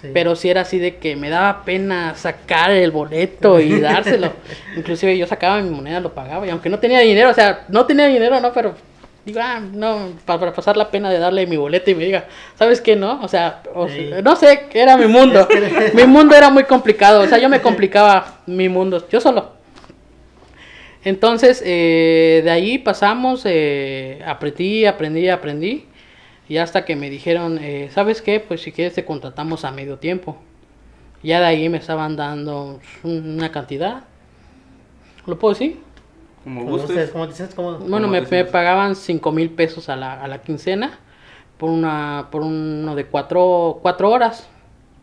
[0.00, 0.08] Sí.
[0.14, 4.32] Pero sí era así de que me daba pena sacar el boleto y dárselo.
[4.76, 6.46] Inclusive yo sacaba mi moneda, lo pagaba.
[6.46, 8.74] Y aunque no tenía dinero, o sea, no tenía dinero, no, pero
[9.24, 12.26] digo, ah, no, pa- para, pasar la pena de darle mi boleto y me diga,
[12.58, 13.20] ¿sabes qué, no?
[13.22, 14.08] O sea, o Sí.
[14.10, 15.48] sea, no sé, era mi mundo.
[15.94, 19.52] mi mundo era muy complicado, o sea, yo me complicaba mi mundo, yo solo.
[21.04, 25.84] Entonces, eh, de ahí pasamos, eh, aprendí, aprendí, aprendí.
[26.48, 28.40] Y hasta que me dijeron, eh, ¿sabes qué?
[28.40, 30.36] Pues si quieres te contratamos a medio tiempo.
[31.22, 34.04] Ya de ahí me estaban dando una cantidad.
[35.26, 35.78] ¿Lo puedo decir?
[36.44, 37.12] Como gustes.
[37.28, 37.78] dices, como...
[37.78, 40.98] Bueno, ¿Cómo me, me pagaban 5 mil pesos a la, a la quincena
[41.58, 44.48] por una por uno de cuatro, cuatro horas.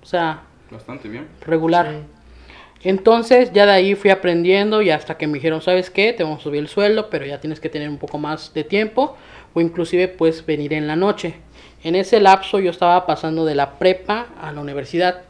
[0.02, 1.28] O sea, Bastante bien.
[1.46, 1.88] regular.
[1.90, 2.90] Sí.
[2.90, 6.14] Entonces ya de ahí fui aprendiendo y hasta que me dijeron, ¿sabes qué?
[6.14, 8.64] Te vamos a subir el sueldo, pero ya tienes que tener un poco más de
[8.64, 9.16] tiempo
[9.54, 11.36] o inclusive puedes venir en la noche.
[11.84, 15.22] En ese lapso yo estaba pasando de la prepa a la universidad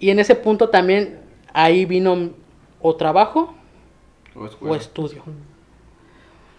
[0.00, 1.20] y en ese punto también
[1.52, 2.30] ahí vino
[2.80, 3.54] o trabajo
[4.34, 4.72] O escuela.
[4.72, 5.22] o estudio.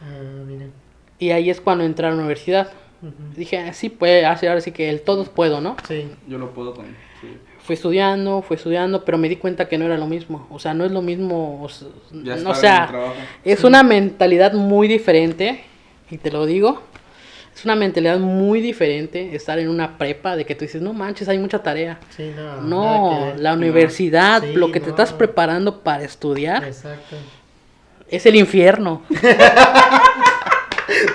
[0.01, 0.05] Ah.
[1.19, 2.71] Y ahí es cuando entré a la universidad.
[3.35, 5.75] Dije, "Ah, sí, pues, así- ahora sí que el todos puedo, ¿no?
[5.87, 6.07] Sí.
[6.27, 6.85] Yo lo puedo con.
[7.19, 7.37] sí.
[7.63, 10.47] Fui estudiando, fui estudiando, pero me di cuenta que no era lo mismo.
[10.49, 11.63] O sea, no es lo mismo.
[11.63, 11.67] O,
[12.11, 12.91] no, sea,
[13.43, 15.63] es una mentalidad muy diferente.
[16.09, 16.81] Y te lo digo.
[17.55, 21.27] Es una mentalidad muy diferente estar en una prepa de que tú dices, no manches,
[21.29, 21.99] hay mucha tarea.
[22.15, 22.61] Sí, no.
[22.61, 27.15] No, la universidad, Sí, lo que te estás preparando para estudiar, Exacto.
[28.11, 29.01] Es el infierno.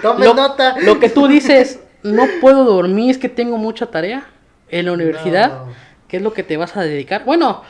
[0.03, 0.77] Tomen Lo, nota.
[0.81, 4.27] lo que tú dices, no puedo dormir, es que tengo mucha tarea
[4.71, 5.49] en la universidad.
[5.67, 5.67] No.
[6.09, 7.25] ¿Qué es lo que te vas a dedicar?
[7.25, 7.63] Bueno,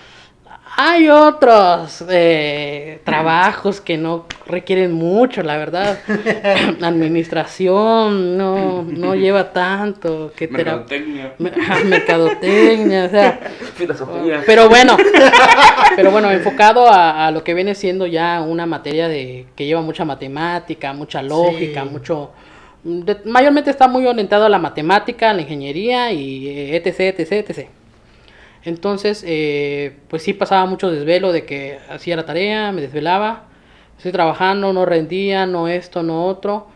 [0.77, 5.99] hay otros eh, trabajos que no requieren mucho, la verdad.
[6.83, 10.33] Administración no, no lleva tanto.
[10.37, 11.33] Que Mercadotecnia.
[11.39, 11.53] Me-
[11.85, 13.41] mercadotecnia, o sea.
[13.75, 14.43] Filosofía.
[14.45, 14.97] Pero bueno,
[15.97, 19.81] pero bueno, enfocado a, a lo que viene siendo ya una materia de que lleva
[19.81, 21.89] mucha matemática, mucha lógica, Sí.
[21.91, 22.31] mucho
[22.85, 27.33] de- mayormente está muy orientado a la matemática, a la ingeniería y eh, etc, etc,
[27.51, 27.69] etc.
[28.67, 33.47] Entonces, eh, pues sí pasaba mucho desvelo de que hacía la tarea, me desvelaba,
[33.97, 36.67] estoy trabajando, no rendía, no esto, no otro.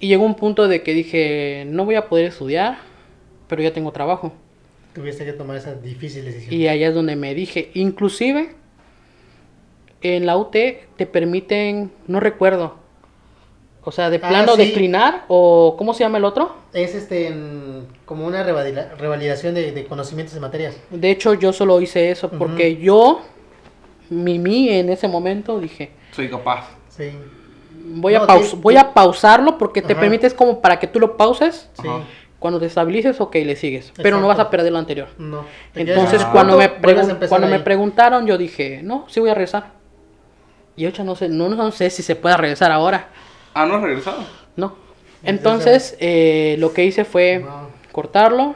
[0.00, 2.76] Y llegó un punto de que dije, no voy a poder estudiar,
[3.48, 4.34] pero ya tengo trabajo.
[4.92, 6.52] Tuviste que tomar esa difícil decisión.
[6.52, 8.54] Y allá es donde me dije, inclusive
[10.02, 12.76] en la UT te permiten, no recuerdo,
[13.88, 14.66] o sea, de Ah, plano sí.
[14.66, 16.54] declinar o ¿cómo se llama el otro?
[16.74, 20.76] Es este en- como una revalida- revalidación de, de conocimientos de materias.
[20.90, 23.22] De hecho, yo solo hice eso porque yo,
[24.10, 26.68] Mimi, en ese momento dije, Soy capaz.
[26.90, 27.10] Sí.
[27.94, 30.00] voy, a, paus- voy a pausarlo porque te Ajá.
[30.02, 31.88] permites como para que tú lo pauses, Sí.
[32.38, 35.08] Cuando te estabilices, ok, le sigues, pero no vas a perder lo anterior.
[35.18, 35.44] No.
[35.74, 36.70] Entonces, en un cuando, me,
[37.28, 39.72] cuando me preguntaron, yo dije, no, sí voy a regresar.
[40.76, 43.08] Y ahorita no sé, no, no sé si se puede regresar ahora.
[43.60, 44.24] Ah, no has regresado.
[44.56, 44.74] No.
[45.24, 47.50] Entonces, eh, lo que hice fue Wow.
[47.92, 48.54] cortarlo.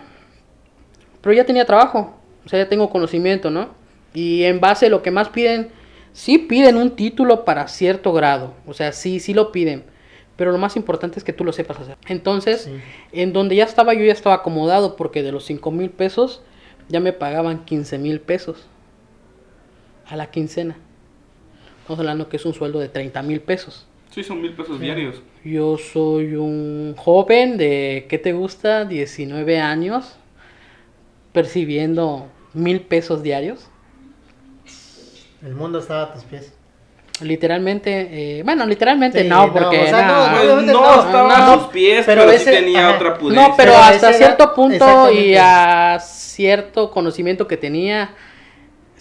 [1.20, 2.16] Pero ya tenía trabajo.
[2.44, 3.70] O sea, ya tengo conocimiento, ¿no?
[4.14, 5.70] Y en base a lo que más piden,
[6.12, 8.54] sí piden un título para cierto grado.
[8.66, 9.84] O sea, sí, sí lo piden.
[10.36, 11.96] Pero lo más importante es que tú lo sepas hacer.
[12.06, 12.72] Entonces, Sí.
[13.12, 16.42] en donde ya estaba, yo ya estaba acomodado porque de los 5 mil pesos
[16.88, 18.66] ya me pagaban 15 mil pesos
[20.06, 20.76] a la quincena.
[21.80, 23.86] Estamos hablando que es un sueldo de 30 mil pesos.
[24.14, 25.22] Sí, son mil pesos diarios.
[25.44, 28.85] Yo soy un joven de, ¿qué te gusta?
[28.85, 30.16] 19 años,
[31.33, 33.68] percibiendo mil pesos diarios.
[35.44, 36.53] El mundo estaba a tus pies.
[37.20, 41.01] Literalmente, eh, bueno, literalmente Sí, no, no, porque o sea, no, no, Pues no, no,
[41.07, 42.96] estaba no, a sus pies, pero pero, ese- sí tenía ajá.
[42.96, 43.48] otra pudencia.
[43.48, 48.11] no, pero Pero hasta cierto edad- punto y a cierto conocimiento que tenía,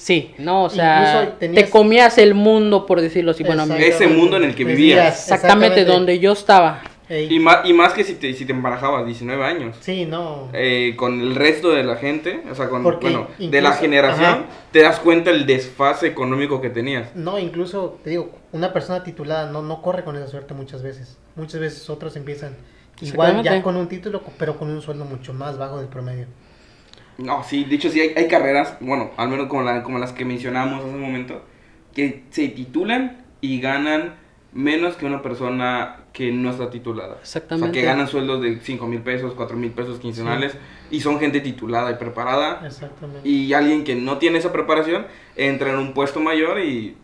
[0.01, 3.95] sí, no, o sea, tenías- te comías el mundo, por decirlo así, bueno, Exactamente.
[3.95, 6.81] Ese mundo en el que Vivías, exactamente donde yo estaba.
[7.09, 9.75] Y más, y más que si te, si te embarajabas 19 años.
[9.81, 10.47] Sí, no.
[10.53, 14.25] eh, con el resto de la gente, o sea, con, Porque bueno, de la generación,
[14.25, 14.45] ajá.
[14.71, 17.13] te das cuenta el desfase económico que tenías.
[17.13, 21.17] No, incluso, te digo, una persona titulada no, no corre con esa suerte muchas veces.
[21.35, 22.55] Muchas veces otros empiezan
[23.01, 26.27] igual ya con un título, pero con un sueldo mucho más bajo del promedio.
[27.21, 30.11] No, sí, de hecho sí hay, hay carreras, bueno, al menos como, la- como las
[30.13, 31.43] que mencionamos hace un momento,
[31.93, 34.15] que se titulan y ganan
[34.53, 37.17] menos que una persona que no está titulada.
[37.21, 37.69] Exactamente.
[37.69, 40.57] O sea, que ganan sueldos de 5 mil pesos, 4 mil pesos quincenales
[40.89, 42.61] y son gente titulada y preparada.
[42.65, 43.27] Exactamente.
[43.27, 45.05] Y alguien que no tiene esa preparación
[45.37, 46.97] entra en un puesto mayor y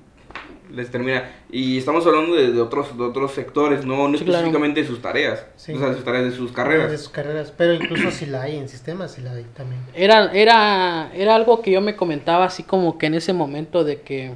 [0.72, 1.24] les termina.
[1.52, 4.40] Y estamos hablando de, de otros, de otros sectores, no, no Sí, claro.
[4.40, 5.74] específicamente de sus tareas, Sí.
[5.74, 6.92] o sea, de sus tareas, de sus De carreras.
[7.00, 9.82] sus carreras, pero incluso si la hay en sistemas, si la hay también.
[9.94, 14.02] Era, era, era algo que yo me comentaba así como que en ese momento de
[14.02, 14.34] que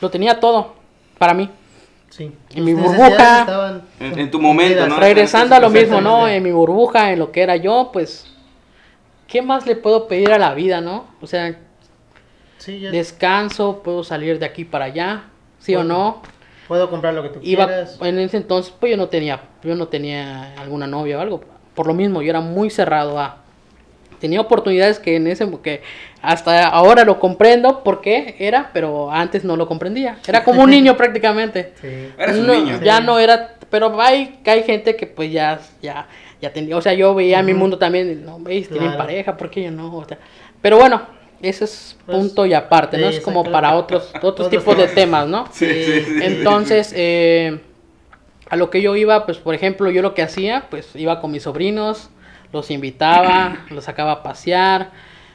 [0.00, 0.74] lo tenía todo
[1.18, 1.50] para mí.
[2.10, 2.32] Sí.
[2.54, 3.82] En mi burbuja.
[4.00, 4.86] En- en tu momento.
[4.98, 6.26] Regresando a lo mismo, ¿no?
[6.26, 8.26] En mi burbuja, en lo que era yo, pues,
[9.26, 11.06] ¿qué más le puedo pedir a la vida, no?
[11.20, 11.58] O sea,
[12.56, 15.24] Sí, ya descanso, puedo salir de aquí para allá,
[15.58, 16.22] ¿sí o no?
[16.66, 17.98] puedo comprar lo que tú Iba, quieras.
[18.02, 21.40] en ese entonces, pues yo no tenía, yo no tenía alguna novia o algo.
[21.74, 23.38] Por lo mismo, yo era muy cerrado a.
[24.20, 25.80] Tenía oportunidades que en ese, que
[26.20, 30.18] hasta ahora lo comprendo por qué era, pero antes no lo comprendía.
[30.26, 31.72] Era como un niño prácticamente.
[31.80, 31.86] Sí.
[32.18, 32.80] Eres un No, niño.
[32.82, 33.04] Ya Sí.
[33.06, 36.06] no era, pero hay, hay gente que pues ya, ya,
[36.42, 37.60] ya tenía, o sea, yo veía mi Ujú.
[37.60, 39.04] mundo también, no, veis, tienen Claro.
[39.04, 39.96] pareja, ¿por qué yo no?
[39.96, 40.18] O sea,
[40.60, 41.00] pero bueno,
[41.42, 43.10] ese es Pues, punto y aparte, ¿no?
[43.10, 45.26] sí, Es como para otros, otros Otros tipos de temas.
[45.28, 45.46] ¿no?
[45.52, 46.18] Sí, sí, sí.
[46.22, 47.60] Entonces, eh,
[48.50, 51.30] a lo que yo iba, pues por ejemplo, yo lo que hacía, pues iba con
[51.30, 52.10] mis sobrinos,
[52.52, 54.90] los invitaba, los sacaba a pasear.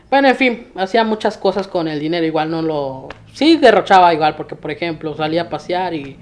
[0.09, 3.09] Bueno, en fin, hacía muchas cosas con el dinero, igual no lo...
[3.33, 6.17] Sí, derrochaba igual, porque por ejemplo salía a pasear y...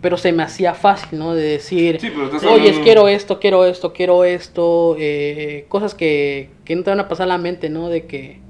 [0.00, 1.34] Pero se me hacía fácil, ¿no?
[1.34, 6.76] De decir, Sí, oye, hablando- quiero esto, quiero esto, quiero esto, eh, cosas que, que
[6.76, 7.88] no te van a pasar a la mente, ¿no?
[7.88, 8.40] De que...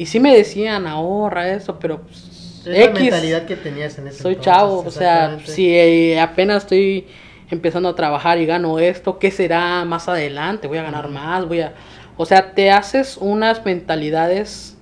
[0.00, 2.00] Y sí me decían, ahorra eso, pero...
[2.00, 6.18] pues, Es la mentalidad que tenías en ese soy entonces, chavo, o sea, si eh,
[6.18, 7.06] apenas estoy
[7.50, 10.68] empezando a trabajar y gano esto, ¿qué será más adelante?
[10.68, 11.74] Voy a ganar más, voy a...
[12.16, 14.74] O sea, te haces unas mentalidades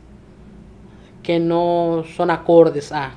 [1.24, 3.11] que no son acordes a.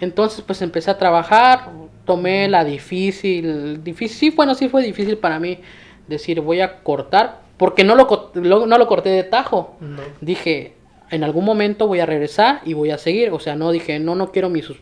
[0.00, 1.70] Entonces, pues empecé a trabajar,
[2.04, 5.60] tomé la difícil, difícil, sí, bueno, sí fue difícil para mí
[6.08, 10.02] decir voy a cortar, porque no lo- no lo corté de tajo No.
[10.20, 10.75] dije,
[11.10, 13.30] en algún momento voy a regresar y voy a seguir.
[13.30, 14.78] O sea, no dije, no, no quiero mi sus...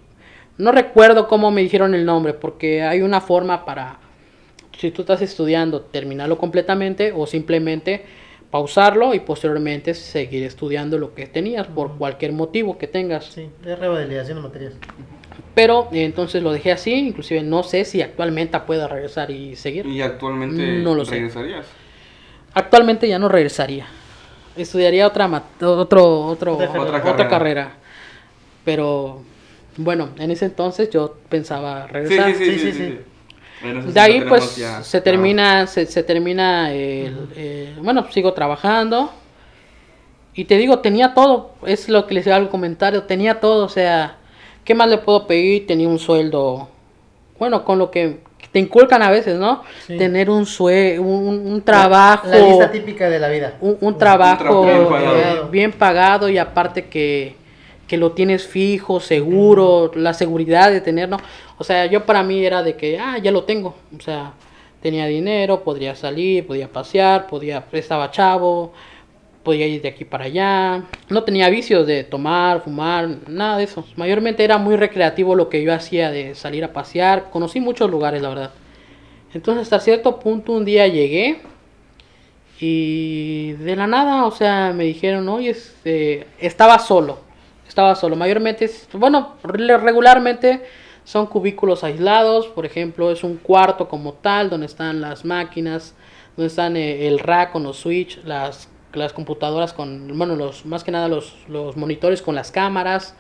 [0.56, 3.98] No recuerdo cómo me dijeron el nombre, porque hay una forma para,
[4.78, 8.04] si tú estás estudiando, terminarlo completamente o simplemente
[8.50, 13.24] pausarlo y posteriormente seguir estudiando lo que tenías por cualquier motivo que tengas.
[13.24, 14.74] Sí, es revalidación de materias.
[15.56, 19.87] Pero eh, entonces lo dejé así, inclusive no sé si actualmente pueda regresar y seguir.
[19.87, 21.16] Y actualmente No lo sé.
[21.16, 21.66] regresarías.
[22.52, 23.87] Actualmente ya no regresaría.
[24.56, 27.28] Estudiaría otra ma- otro, otro, Otra otra, carrera.
[27.28, 27.72] carrera.
[28.64, 29.22] Pero
[29.76, 32.34] bueno, en ese entonces yo pensaba regresar.
[32.34, 32.98] sí, sí, Sí,
[33.92, 35.16] De ahí pues ya se claro.
[35.16, 39.10] termina, se, se termina el, eh, bueno, sigo trabajando.
[40.34, 43.68] Y te digo, tenía todo, es lo que les iba al comentario, tenía todo, o
[43.68, 44.16] sea,
[44.64, 45.66] ¿qué más le puedo pedir?
[45.66, 46.68] Tenía un sueldo,
[47.38, 48.18] bueno, con lo que
[48.54, 49.64] te inculcan a veces, ¿no?
[49.84, 49.96] Sí.
[49.98, 53.54] Tener un sue un, un trabajo La lista típica de la vida.
[53.60, 55.48] un, un trabajo bien pagado.
[55.48, 57.34] bien pagado y aparte que,
[57.88, 61.16] que lo tienes fijo, seguro, la seguridad de tenerlo.
[61.58, 63.74] O sea, yo para mí era de que, ah, ya lo tengo.
[63.98, 64.34] O sea,
[64.80, 68.72] tenía dinero, podría salir, podía pasear, podía, estaba chavo,
[69.44, 70.85] podía ir de aquí para allá.
[71.09, 73.85] No tenía vicios de tomar, fumar, nada de eso.
[73.96, 77.30] Mayormente era muy recreativo lo que yo hacía de salir a pasear.
[77.30, 78.50] Conocí muchos lugares, la verdad.
[79.33, 81.40] Entonces, hasta cierto punto, un día llegué
[82.61, 87.18] y de la nada, o sea, me dijeron, oye, este, estaba solo,
[87.66, 88.16] estaba solo.
[88.16, 90.62] Mayormente, bueno, re- regularmente
[91.04, 95.94] son cubículos aislados, por ejemplo, es un cuarto como tal, donde están las máquinas,
[96.37, 100.85] donde están eh, el rack con los switch, las, las computadoras con, bueno, los, más
[100.85, 103.14] que nada los, los monitores con las cámaras,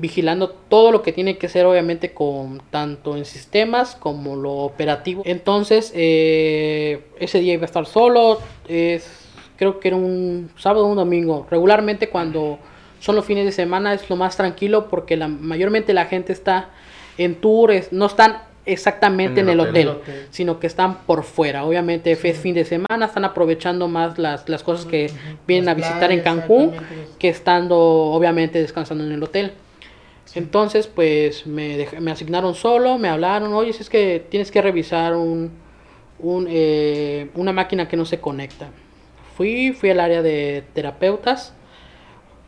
[0.00, 5.22] vigilando todo lo que tiene que ser obviamente con tanto en sistemas como lo operativo.
[5.26, 9.08] Entonces, eh, ese día iba a estar solo, es,
[9.56, 11.46] creo que era un sábado o un domingo.
[11.50, 12.58] Regularmente cuando
[12.98, 16.70] son los fines de semana es lo más tranquilo porque la, mayormente la gente está
[17.18, 19.98] en tours, no están exactamente en En el el hotel,
[20.30, 21.64] sino que están por fuera.
[21.64, 25.10] Obviamente es fin de semana, están aprovechando más las, las cosas que
[25.46, 27.12] vienen a visitar en playas, Cancún exactamente.
[27.18, 29.52] que estando obviamente descansando en el hotel.
[30.34, 34.62] Entonces, pues me, dej- me asignaron solo, me hablaron, oye, si es que tienes que
[34.62, 35.50] revisar un,
[36.20, 38.68] un, eh, una máquina que no se conecta.
[39.36, 41.52] Fui, fui al área de terapeutas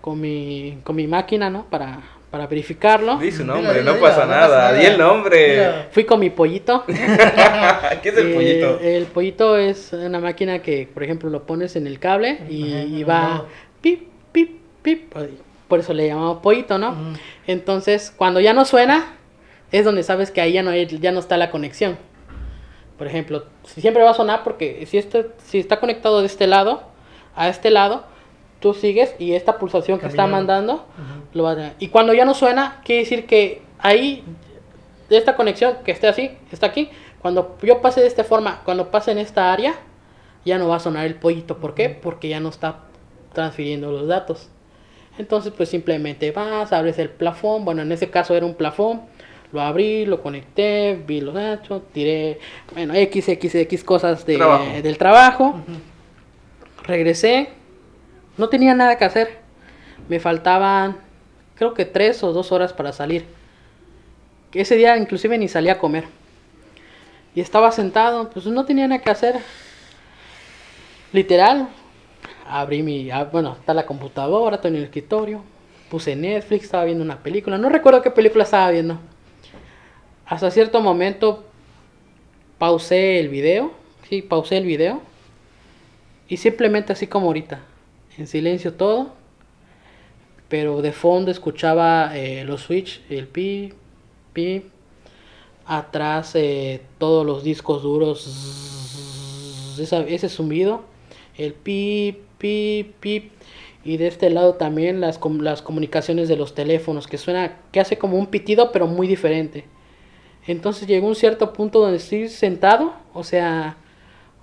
[0.01, 1.65] con mi, con mi máquina, ¿no?
[1.71, 3.19] Para, para verificarlo.
[3.19, 4.71] Di su nombre, no pasa nada.
[4.71, 5.49] pasa Di el nombre.
[5.51, 6.83] Mira, Fui con mi pollito.
[8.03, 8.79] ¿Qué es el Eh, pollito?
[8.81, 12.83] el pollito es una máquina que, por ejemplo, lo pones en el cable y, Ajá,
[12.85, 13.45] y va ajá.
[13.83, 15.15] pip, pip, pip.
[15.69, 16.97] Por eso le llamamos pollito, ¿no?
[17.47, 19.15] Entonces, cuando ya no suena,
[19.71, 21.99] es donde sabes que ahí ya no, hay- ya no está la conexión.
[22.97, 26.47] Por ejemplo, si siempre va a sonar porque si, este, si está conectado de este
[26.47, 26.83] lado
[27.37, 28.05] a este lado,
[28.63, 30.87] tú sigues y esta pulsación que está mandando
[31.35, 31.73] lo va a...
[31.79, 34.25] Y cuando ya no suena, quiere decir que ahí,
[35.11, 36.89] de esta conexión que esté así, está aquí,
[37.21, 39.75] cuando yo pase de esta forma, cuando pase en esta área,
[40.45, 41.59] ya no va a sonar el pollito.
[41.59, 41.91] ¿Por qué?
[41.91, 42.79] Porque ya no está
[43.33, 44.49] transfiriendo los datos.
[45.19, 47.65] Entonces, pues simplemente vas, abres el plafón.
[47.65, 49.03] Bueno, en ese caso era un plafón.
[49.53, 52.39] Lo abrí, lo conecté, vi los datos, tiré,
[52.73, 54.65] bueno, X, X, X cosas de, Trabajo.
[54.83, 55.61] del trabajo.
[56.85, 57.51] Regresé,
[58.37, 59.39] no tenía nada que hacer.
[60.09, 60.97] Me faltaban,
[61.55, 63.27] creo que tres o dos horas para salir.
[64.53, 66.05] Ese día inclusive ni salí a comer.
[67.35, 69.41] Y estaba sentado, pues no tenía nada que hacer.
[71.13, 71.69] Literal,
[72.47, 75.43] abrí mi, ah, bueno, está la computadora, estoy en el escritorio,
[75.91, 78.99] puse Netflix, estaba viendo una película, no recuerdo qué película estaba viendo.
[80.27, 81.45] Hasta cierto momento
[82.59, 83.73] pausé el video,
[84.09, 85.03] sí, pausé el video
[86.29, 87.61] y simplemente así como ahorita,
[88.19, 89.13] en silencio todo,
[90.49, 93.73] pero de fondo escuchaba eh, los switch, el pi,
[94.33, 94.65] pi,
[95.67, 98.27] atrás eh, todos los discos duros,
[99.79, 100.83] ese zumbido,
[101.39, 103.31] el pi, pi, pi,
[103.85, 107.99] y de este lado también las, las comunicaciones de los teléfonos, que suena, que hace
[107.99, 109.65] como un pitido, pero muy diferente.
[110.47, 113.77] Entonces llegó un cierto punto donde estoy sentado, o sea,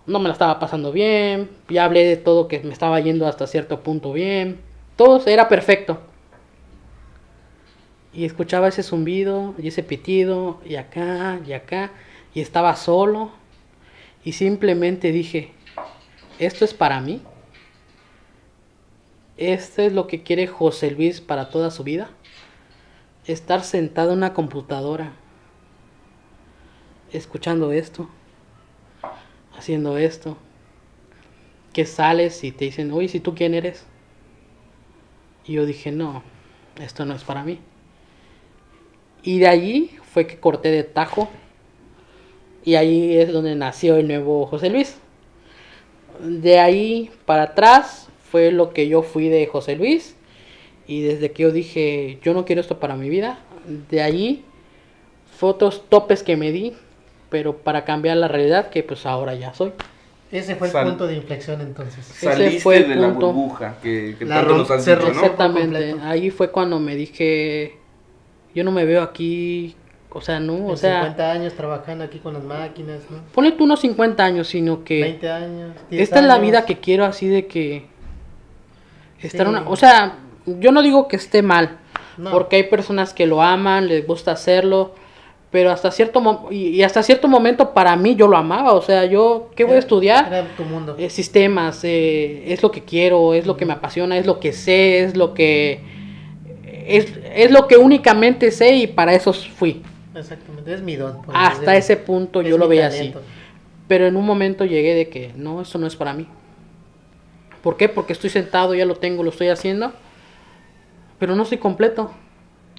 [0.05, 3.47] no me la estaba pasando bien, ya hablé de todo que me estaba yendo hasta
[3.47, 4.59] cierto punto bien,
[4.95, 5.99] todo era perfecto.
[8.13, 11.91] Y escuchaba ese zumbido y ese pitido y acá y acá
[12.33, 13.31] y estaba solo
[14.23, 15.51] y simplemente dije,
[16.39, 17.21] esto es para mí.
[19.37, 22.09] Esto es lo que quiere José Luis para toda su vida.
[23.25, 25.13] Estar sentado en una computadora,
[27.11, 28.09] escuchando esto,
[29.59, 30.37] haciendo esto.
[31.73, 33.85] Que sales y te dicen, oye, si tú quién eres?
[35.45, 36.23] Y yo dije, no,
[36.81, 37.59] esto no es para mí.
[39.23, 41.29] Y de allí fue que corté de tajo.
[42.63, 44.97] Y ahí es donde nació el nuevo José Luis.
[46.19, 50.15] De ahí para atrás fue lo que yo fui de José Luis.
[50.87, 53.39] Y desde que yo dije, yo no quiero esto para mi vida.
[53.89, 54.43] De allí
[55.37, 56.73] fue otros topes que me di.
[57.29, 59.71] Pero para cambiar la realidad que pues ahora ya soy.
[60.31, 62.05] Ese fue el Sal- punto de inflexión entonces.
[62.05, 63.33] Saliste fue el de la punto.
[63.33, 65.11] burbuja que, que La tanto nos has se dicho, ¿no?
[65.13, 65.95] Exactamente.
[66.03, 67.77] Ahí fue cuando me dije,
[68.53, 69.75] yo no me veo aquí.
[70.11, 73.17] O sea, no, o En sea, 50 años trabajando aquí con las máquinas, ¿no?
[73.31, 75.01] ponle tú unos 50 años, sino que...
[75.01, 75.71] 20 años.
[75.91, 76.45] 10 Esta es la años.
[76.47, 77.85] vida que quiero así de que
[79.21, 79.49] estar Sí.
[79.49, 80.15] una, o sea,
[80.47, 81.77] yo no digo que esté mal,
[82.17, 82.31] No.
[82.31, 84.95] porque hay personas que lo aman, les gusta hacerlo,
[85.51, 89.05] pero hasta cierto mo- y, hasta cierto momento para mí yo lo amaba, o sea,
[89.05, 90.95] yo qué voy a estudiar, Era tu mundo.
[90.97, 94.53] Eh, sistemas, eh, es lo que quiero, es lo que me apasiona, es lo que
[94.53, 95.79] sé, es lo que
[96.85, 99.81] es, es lo que únicamente sé y para eso fui.
[100.15, 101.19] Exactamente, es mi don.
[101.33, 102.97] Hasta ese punto Es yo lo veía así.
[102.97, 103.21] talento.
[103.87, 106.27] Pero en un momento llegué de que no, esto no es para mí.
[107.63, 107.89] ¿Por qué?
[107.89, 109.91] Porque estoy sentado, ya lo tengo, lo estoy haciendo.
[111.17, 112.11] Pero no soy completo.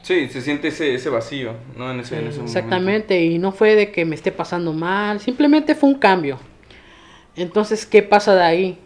[0.03, 1.91] Sí, se siente ese, ese vacío, ¿no?
[1.91, 2.59] En ese, en ese momento.
[2.59, 3.21] Exactamente.
[3.23, 5.21] Y no fue de que me esté pasando mal.
[5.21, 6.39] Simplemente fue un cambio.
[7.37, 8.79] Entonces, ¿qué pasa de ahí?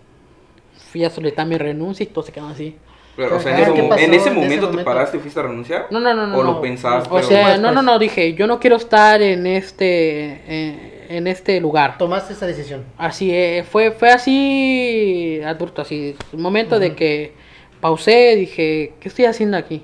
[0.91, 2.77] Fui a solicitar mi renuncia y todo se quedó así.
[3.17, 4.85] Pero, o sea, en, ese, ¿qué mo- pasó en ese en ese momento te momento?
[4.91, 5.87] paraste y fuiste a renunciar.
[5.91, 6.37] No, no, no, no.
[6.37, 6.61] ¿O lo no.
[6.61, 7.09] pensaste?
[7.11, 11.27] O o- sea, no, no, no, dije, yo no quiero estar en este, eh, en
[11.29, 11.97] este lugar.
[11.97, 12.85] Tomaste esa decisión.
[12.99, 16.97] Así eh, fue, fue así, adulto, así, un momento de Ujú.
[16.97, 17.33] que
[17.81, 19.83] pausé, dije, ¿qué estoy haciendo aquí?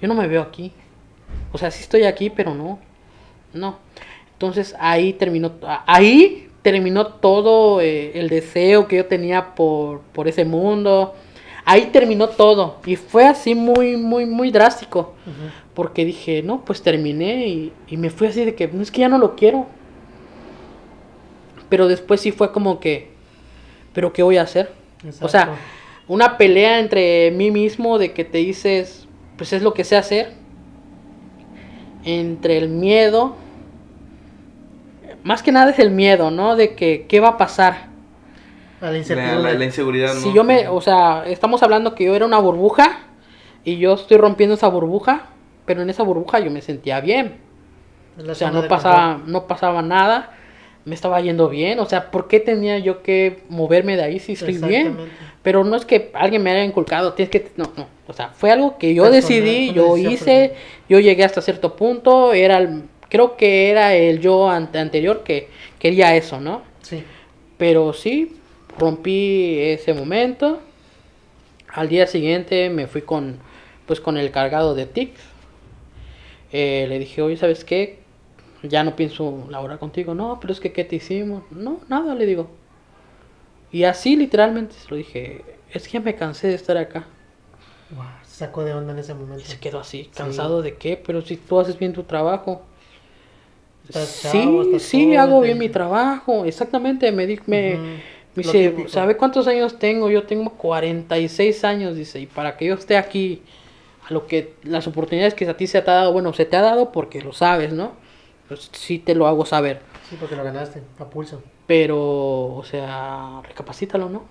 [0.00, 0.72] Yo no me veo aquí.
[1.52, 2.78] O sea, sí estoy aquí, pero no,
[3.52, 3.78] no.
[4.32, 5.52] Entonces ahí terminó,
[5.86, 11.14] ahí terminó todo eh, el deseo que yo tenía por, por ese mundo.
[11.64, 12.76] Ahí terminó todo.
[12.86, 15.14] Y fue así muy, muy, muy drástico.
[15.74, 19.00] Porque dije, no, pues terminé y, y me fui así de que, no es que
[19.00, 19.66] ya no lo quiero.
[21.68, 23.10] Pero después sí fue como que,
[23.92, 24.72] ¿pero qué voy a hacer?
[25.20, 25.56] O sea,
[26.06, 29.07] una pelea entre mí mismo de que te dices,
[29.38, 30.34] pues es lo que sé hacer.
[32.04, 33.36] Entre el miedo,
[35.24, 36.56] más que nada es el miedo, ¿no?
[36.56, 37.88] De que, ¿qué va a pasar?
[38.80, 39.52] a la La, incertidumbre.
[39.52, 40.20] la- la inseguridad, ¿no?
[40.20, 43.00] Si yo me, o sea, estamos hablando que yo era una burbuja
[43.64, 45.26] y yo estoy rompiendo esa burbuja,
[45.66, 47.38] pero en esa burbuja yo me sentía bien.
[48.18, 50.30] Es la O sea, no pasaba, no pasaba nada,
[50.88, 54.32] me estaba yendo bien, o sea, ¿por qué tenía yo que moverme de ahí si
[54.32, 54.96] estoy bien?
[55.42, 58.50] Pero no es que alguien me haya inculcado, tienes que, no, no, o sea, fue
[58.50, 60.54] algo que yo Personal, decidí, yo hice,
[60.88, 65.48] yo llegué hasta cierto punto, era el, creo que era el yo ante- anterior que
[65.78, 66.62] quería eso, ¿no?
[66.82, 67.02] Sí.
[67.58, 68.36] Pero sí,
[68.78, 70.60] rompí ese momento.
[71.68, 73.38] Al día siguiente me fui con,
[73.86, 75.20] pues, con el cargado de tics.
[76.52, 77.98] Eh, le dije, oye, ¿sabes qué?
[78.62, 80.14] Ya no pienso laborar contigo.
[80.14, 81.44] No, pero es que, ¿qué te hicimos?
[81.50, 82.48] No, nada, le digo.
[83.70, 87.06] Y así literalmente se lo dije, es que me cansé de estar acá.
[87.90, 89.48] Wow, se sacó de onda en ese Y momento.
[89.48, 92.62] se quedó así, cansado de qué, pero si tú haces bien tu trabajo.
[93.84, 97.80] Estás Sí, chavo, sí, hago bien mi trabajo, exactamente, me, di- me,
[98.34, 98.88] dice, típico.
[98.88, 100.10] ¿sabe cuántos años tengo?
[100.10, 103.42] Yo tengo 46 años, dice, y para que yo esté aquí,
[104.08, 106.56] a lo que las oportunidades que a ti se te ha dado, bueno, se te
[106.56, 107.92] ha dado porque lo sabes, ¿no?
[108.48, 111.42] Pues sí te lo hago saber, Sí, porque lo ganaste, a pulso.
[111.66, 111.98] pero,
[112.54, 114.22] o sea, recapacítalo, ¿no?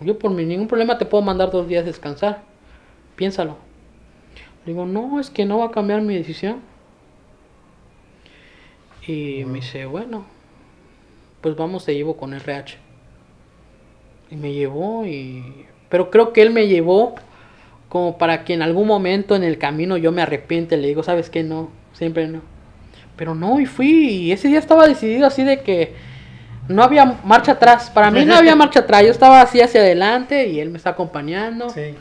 [0.00, 2.42] Yo por mi ningún problema te puedo mandar dos días a descansar,
[3.14, 3.56] piénsalo.
[4.66, 6.60] Le digo, no, es que no va a cambiar mi decisión.
[9.06, 10.24] Y me dice, bueno,
[11.42, 12.76] pues vamos, te llevo con RH.
[14.30, 15.66] Y me llevó y...
[15.90, 17.14] Pero creo que él me llevó
[17.88, 20.76] como para que en algún momento en el camino yo me arrepiente.
[20.76, 21.44] Le digo, ¿sabes qué?
[21.44, 22.40] No, siempre no.
[23.16, 25.94] Pero no, y fui y ese día estaba decidido así de que
[26.68, 27.90] no había marcha atrás.
[27.90, 29.02] Para mí no había marcha atrás.
[29.02, 31.70] Yo estaba así hacia adelante y él me está acompañando.
[31.70, 31.94] Sí.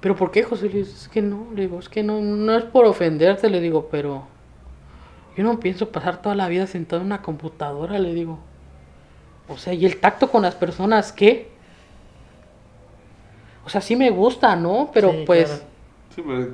[0.00, 0.88] Pero ¿por qué, José Luis?
[1.02, 4.26] Es que no, le digo, es que no, no es por ofenderte, le digo, pero
[5.36, 8.38] yo no pienso pasar toda la vida sentado en una computadora, le digo.
[9.48, 11.50] O sea, ¿y el tacto con las personas qué?
[13.64, 14.90] O sea, sí me gusta, ¿no?
[14.92, 15.62] Pero Sí, pues, claro.
[16.14, 16.48] Sí, pues,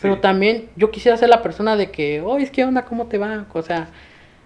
[0.00, 3.18] pero también yo quisiera ser la persona de que, oye, es que onda, ¿cómo te
[3.18, 3.46] va?
[3.52, 3.88] O sea,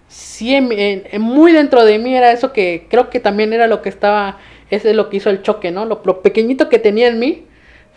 [0.09, 3.89] sí, en- muy dentro de mí era eso que creo que también era lo que
[3.89, 4.39] estaba,
[4.71, 5.85] ese es lo que hizo el choque, ¿no?
[5.87, 7.45] Lo, lo pequeñito que tenía en mí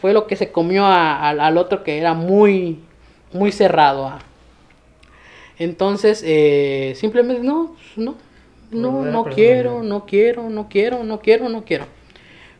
[0.02, 2.80] fue lo que se comió a- al- al otro que era muy,
[3.34, 4.08] muy cerrado.
[4.08, 4.20] ah.
[5.60, 8.16] Entonces, eh, simplemente no, pues, no,
[8.72, 9.36] no, a no perder.
[9.36, 11.86] quiero, no quiero, no quiero, no quiero, no quiero.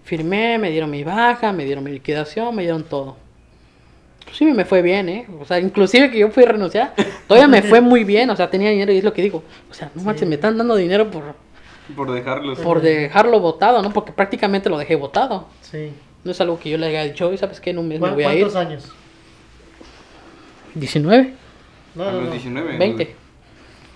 [0.04, 3.18] Firmé, me dieron mi baja, me dieron mi liquidación, me dieron todo.
[4.34, 5.26] Sí, me fue bien, ¿eh?
[5.40, 6.94] O sea, inclusive que yo fui a renunciar,
[7.28, 9.44] todavía me fue muy bien, o sea, tenía dinero y es lo que digo.
[9.70, 11.36] O sea, no manches, me están dando dinero por,
[11.96, 12.60] Por dejarlos.
[12.60, 13.92] por dejarlo votado, ¿no?
[13.92, 15.48] Porque prácticamente lo dejé votado.
[15.62, 15.92] Sí.
[16.24, 17.70] No es algo que yo le haya dicho, "Oye, ¿sabes qué?
[17.70, 18.42] En un mes me ¿Cuán- voy a ir.
[18.42, 18.92] ¿Cuántos años?
[20.76, 21.34] 19,
[21.96, 22.32] No, a no, los no.
[22.32, 22.78] 19.
[22.78, 23.16] 20.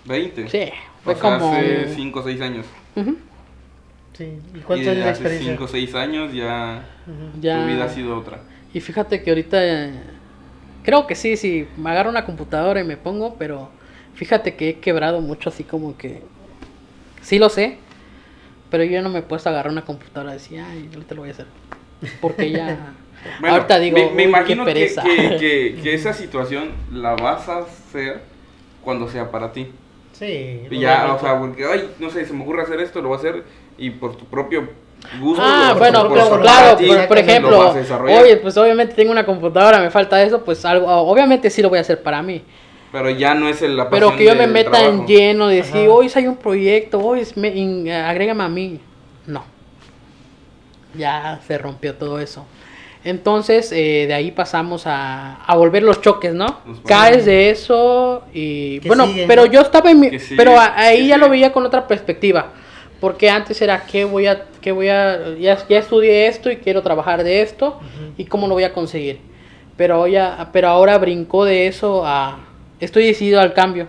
[0.06, 0.48] 20.
[0.50, 0.72] Sí,
[1.04, 1.54] fue o sea, como...
[1.54, 2.66] hace 5 o 6 años.
[2.96, 3.18] Ujú,
[4.18, 4.24] Sí.
[4.54, 5.52] ¿Y Y cuántos años de hace experiencia?
[5.54, 7.42] 5 o 6 años ya, Ujú.
[7.42, 7.62] Ya.
[7.62, 8.40] tu vida ha sido otra.
[8.74, 9.92] Y fíjate que ahorita eh,
[10.84, 13.70] creo que sí, sí, me agarro una computadora y me pongo, pero
[14.16, 16.22] fíjate que he quebrado mucho así como que
[17.22, 17.78] sí lo sé,
[18.70, 21.16] pero yo no me he puesto a agarrar una computadora y decir, ay, yo te
[21.16, 21.48] lo voy a hacer.
[22.20, 22.94] Porque ya
[23.40, 25.04] Bueno, ahorita digo, me, me "Uy, qué imagino que, pereza".
[25.04, 28.22] que, que- que esa situación la vas a hacer
[28.84, 29.68] cuando sea para ti.
[30.14, 30.62] Sí.
[30.70, 33.18] Y ya, o sea, porque, ay, no sé, se me ocurre hacer esto, lo voy
[33.18, 33.44] a hacer
[33.78, 34.70] y por tu propio
[35.20, 35.44] gusto.
[35.46, 37.74] Ah, bueno, por claro, pues, por lo ejemplo,
[38.04, 41.78] oye, pues obviamente tengo una computadora, me falta eso, pues algo, obviamente sí lo voy
[41.80, 42.42] a hacer para mí.
[42.92, 44.92] Pero ya no es el- la Pero que yo me meta trabajo.
[44.92, 47.22] en lleno, de decir, hoy hay un proyecto, hoy
[47.90, 48.80] agrégame a mí.
[49.26, 49.44] No.
[50.96, 52.46] Ya se rompió todo eso.
[53.04, 56.60] Entonces, eh, de ahí pasamos a, a volver los choques, ¿no?
[56.86, 58.80] Caes de eso y...
[58.88, 59.52] Bueno, sigue, pero ¿no?
[59.52, 60.20] yo estaba en mi...
[60.20, 62.52] Sigue, pero ahí ya lo veía con otra perspectiva.
[63.02, 64.46] Porque antes era, ¿qué voy a...
[64.62, 67.82] Qué voy a ya, ya estudié esto y quiero trabajar de esto.
[68.18, 69.20] ¿Y cómo lo voy a conseguir?
[69.76, 72.40] Pero, ya, pero ahora brincó de eso a...
[72.80, 73.88] Estoy decidido al cambio.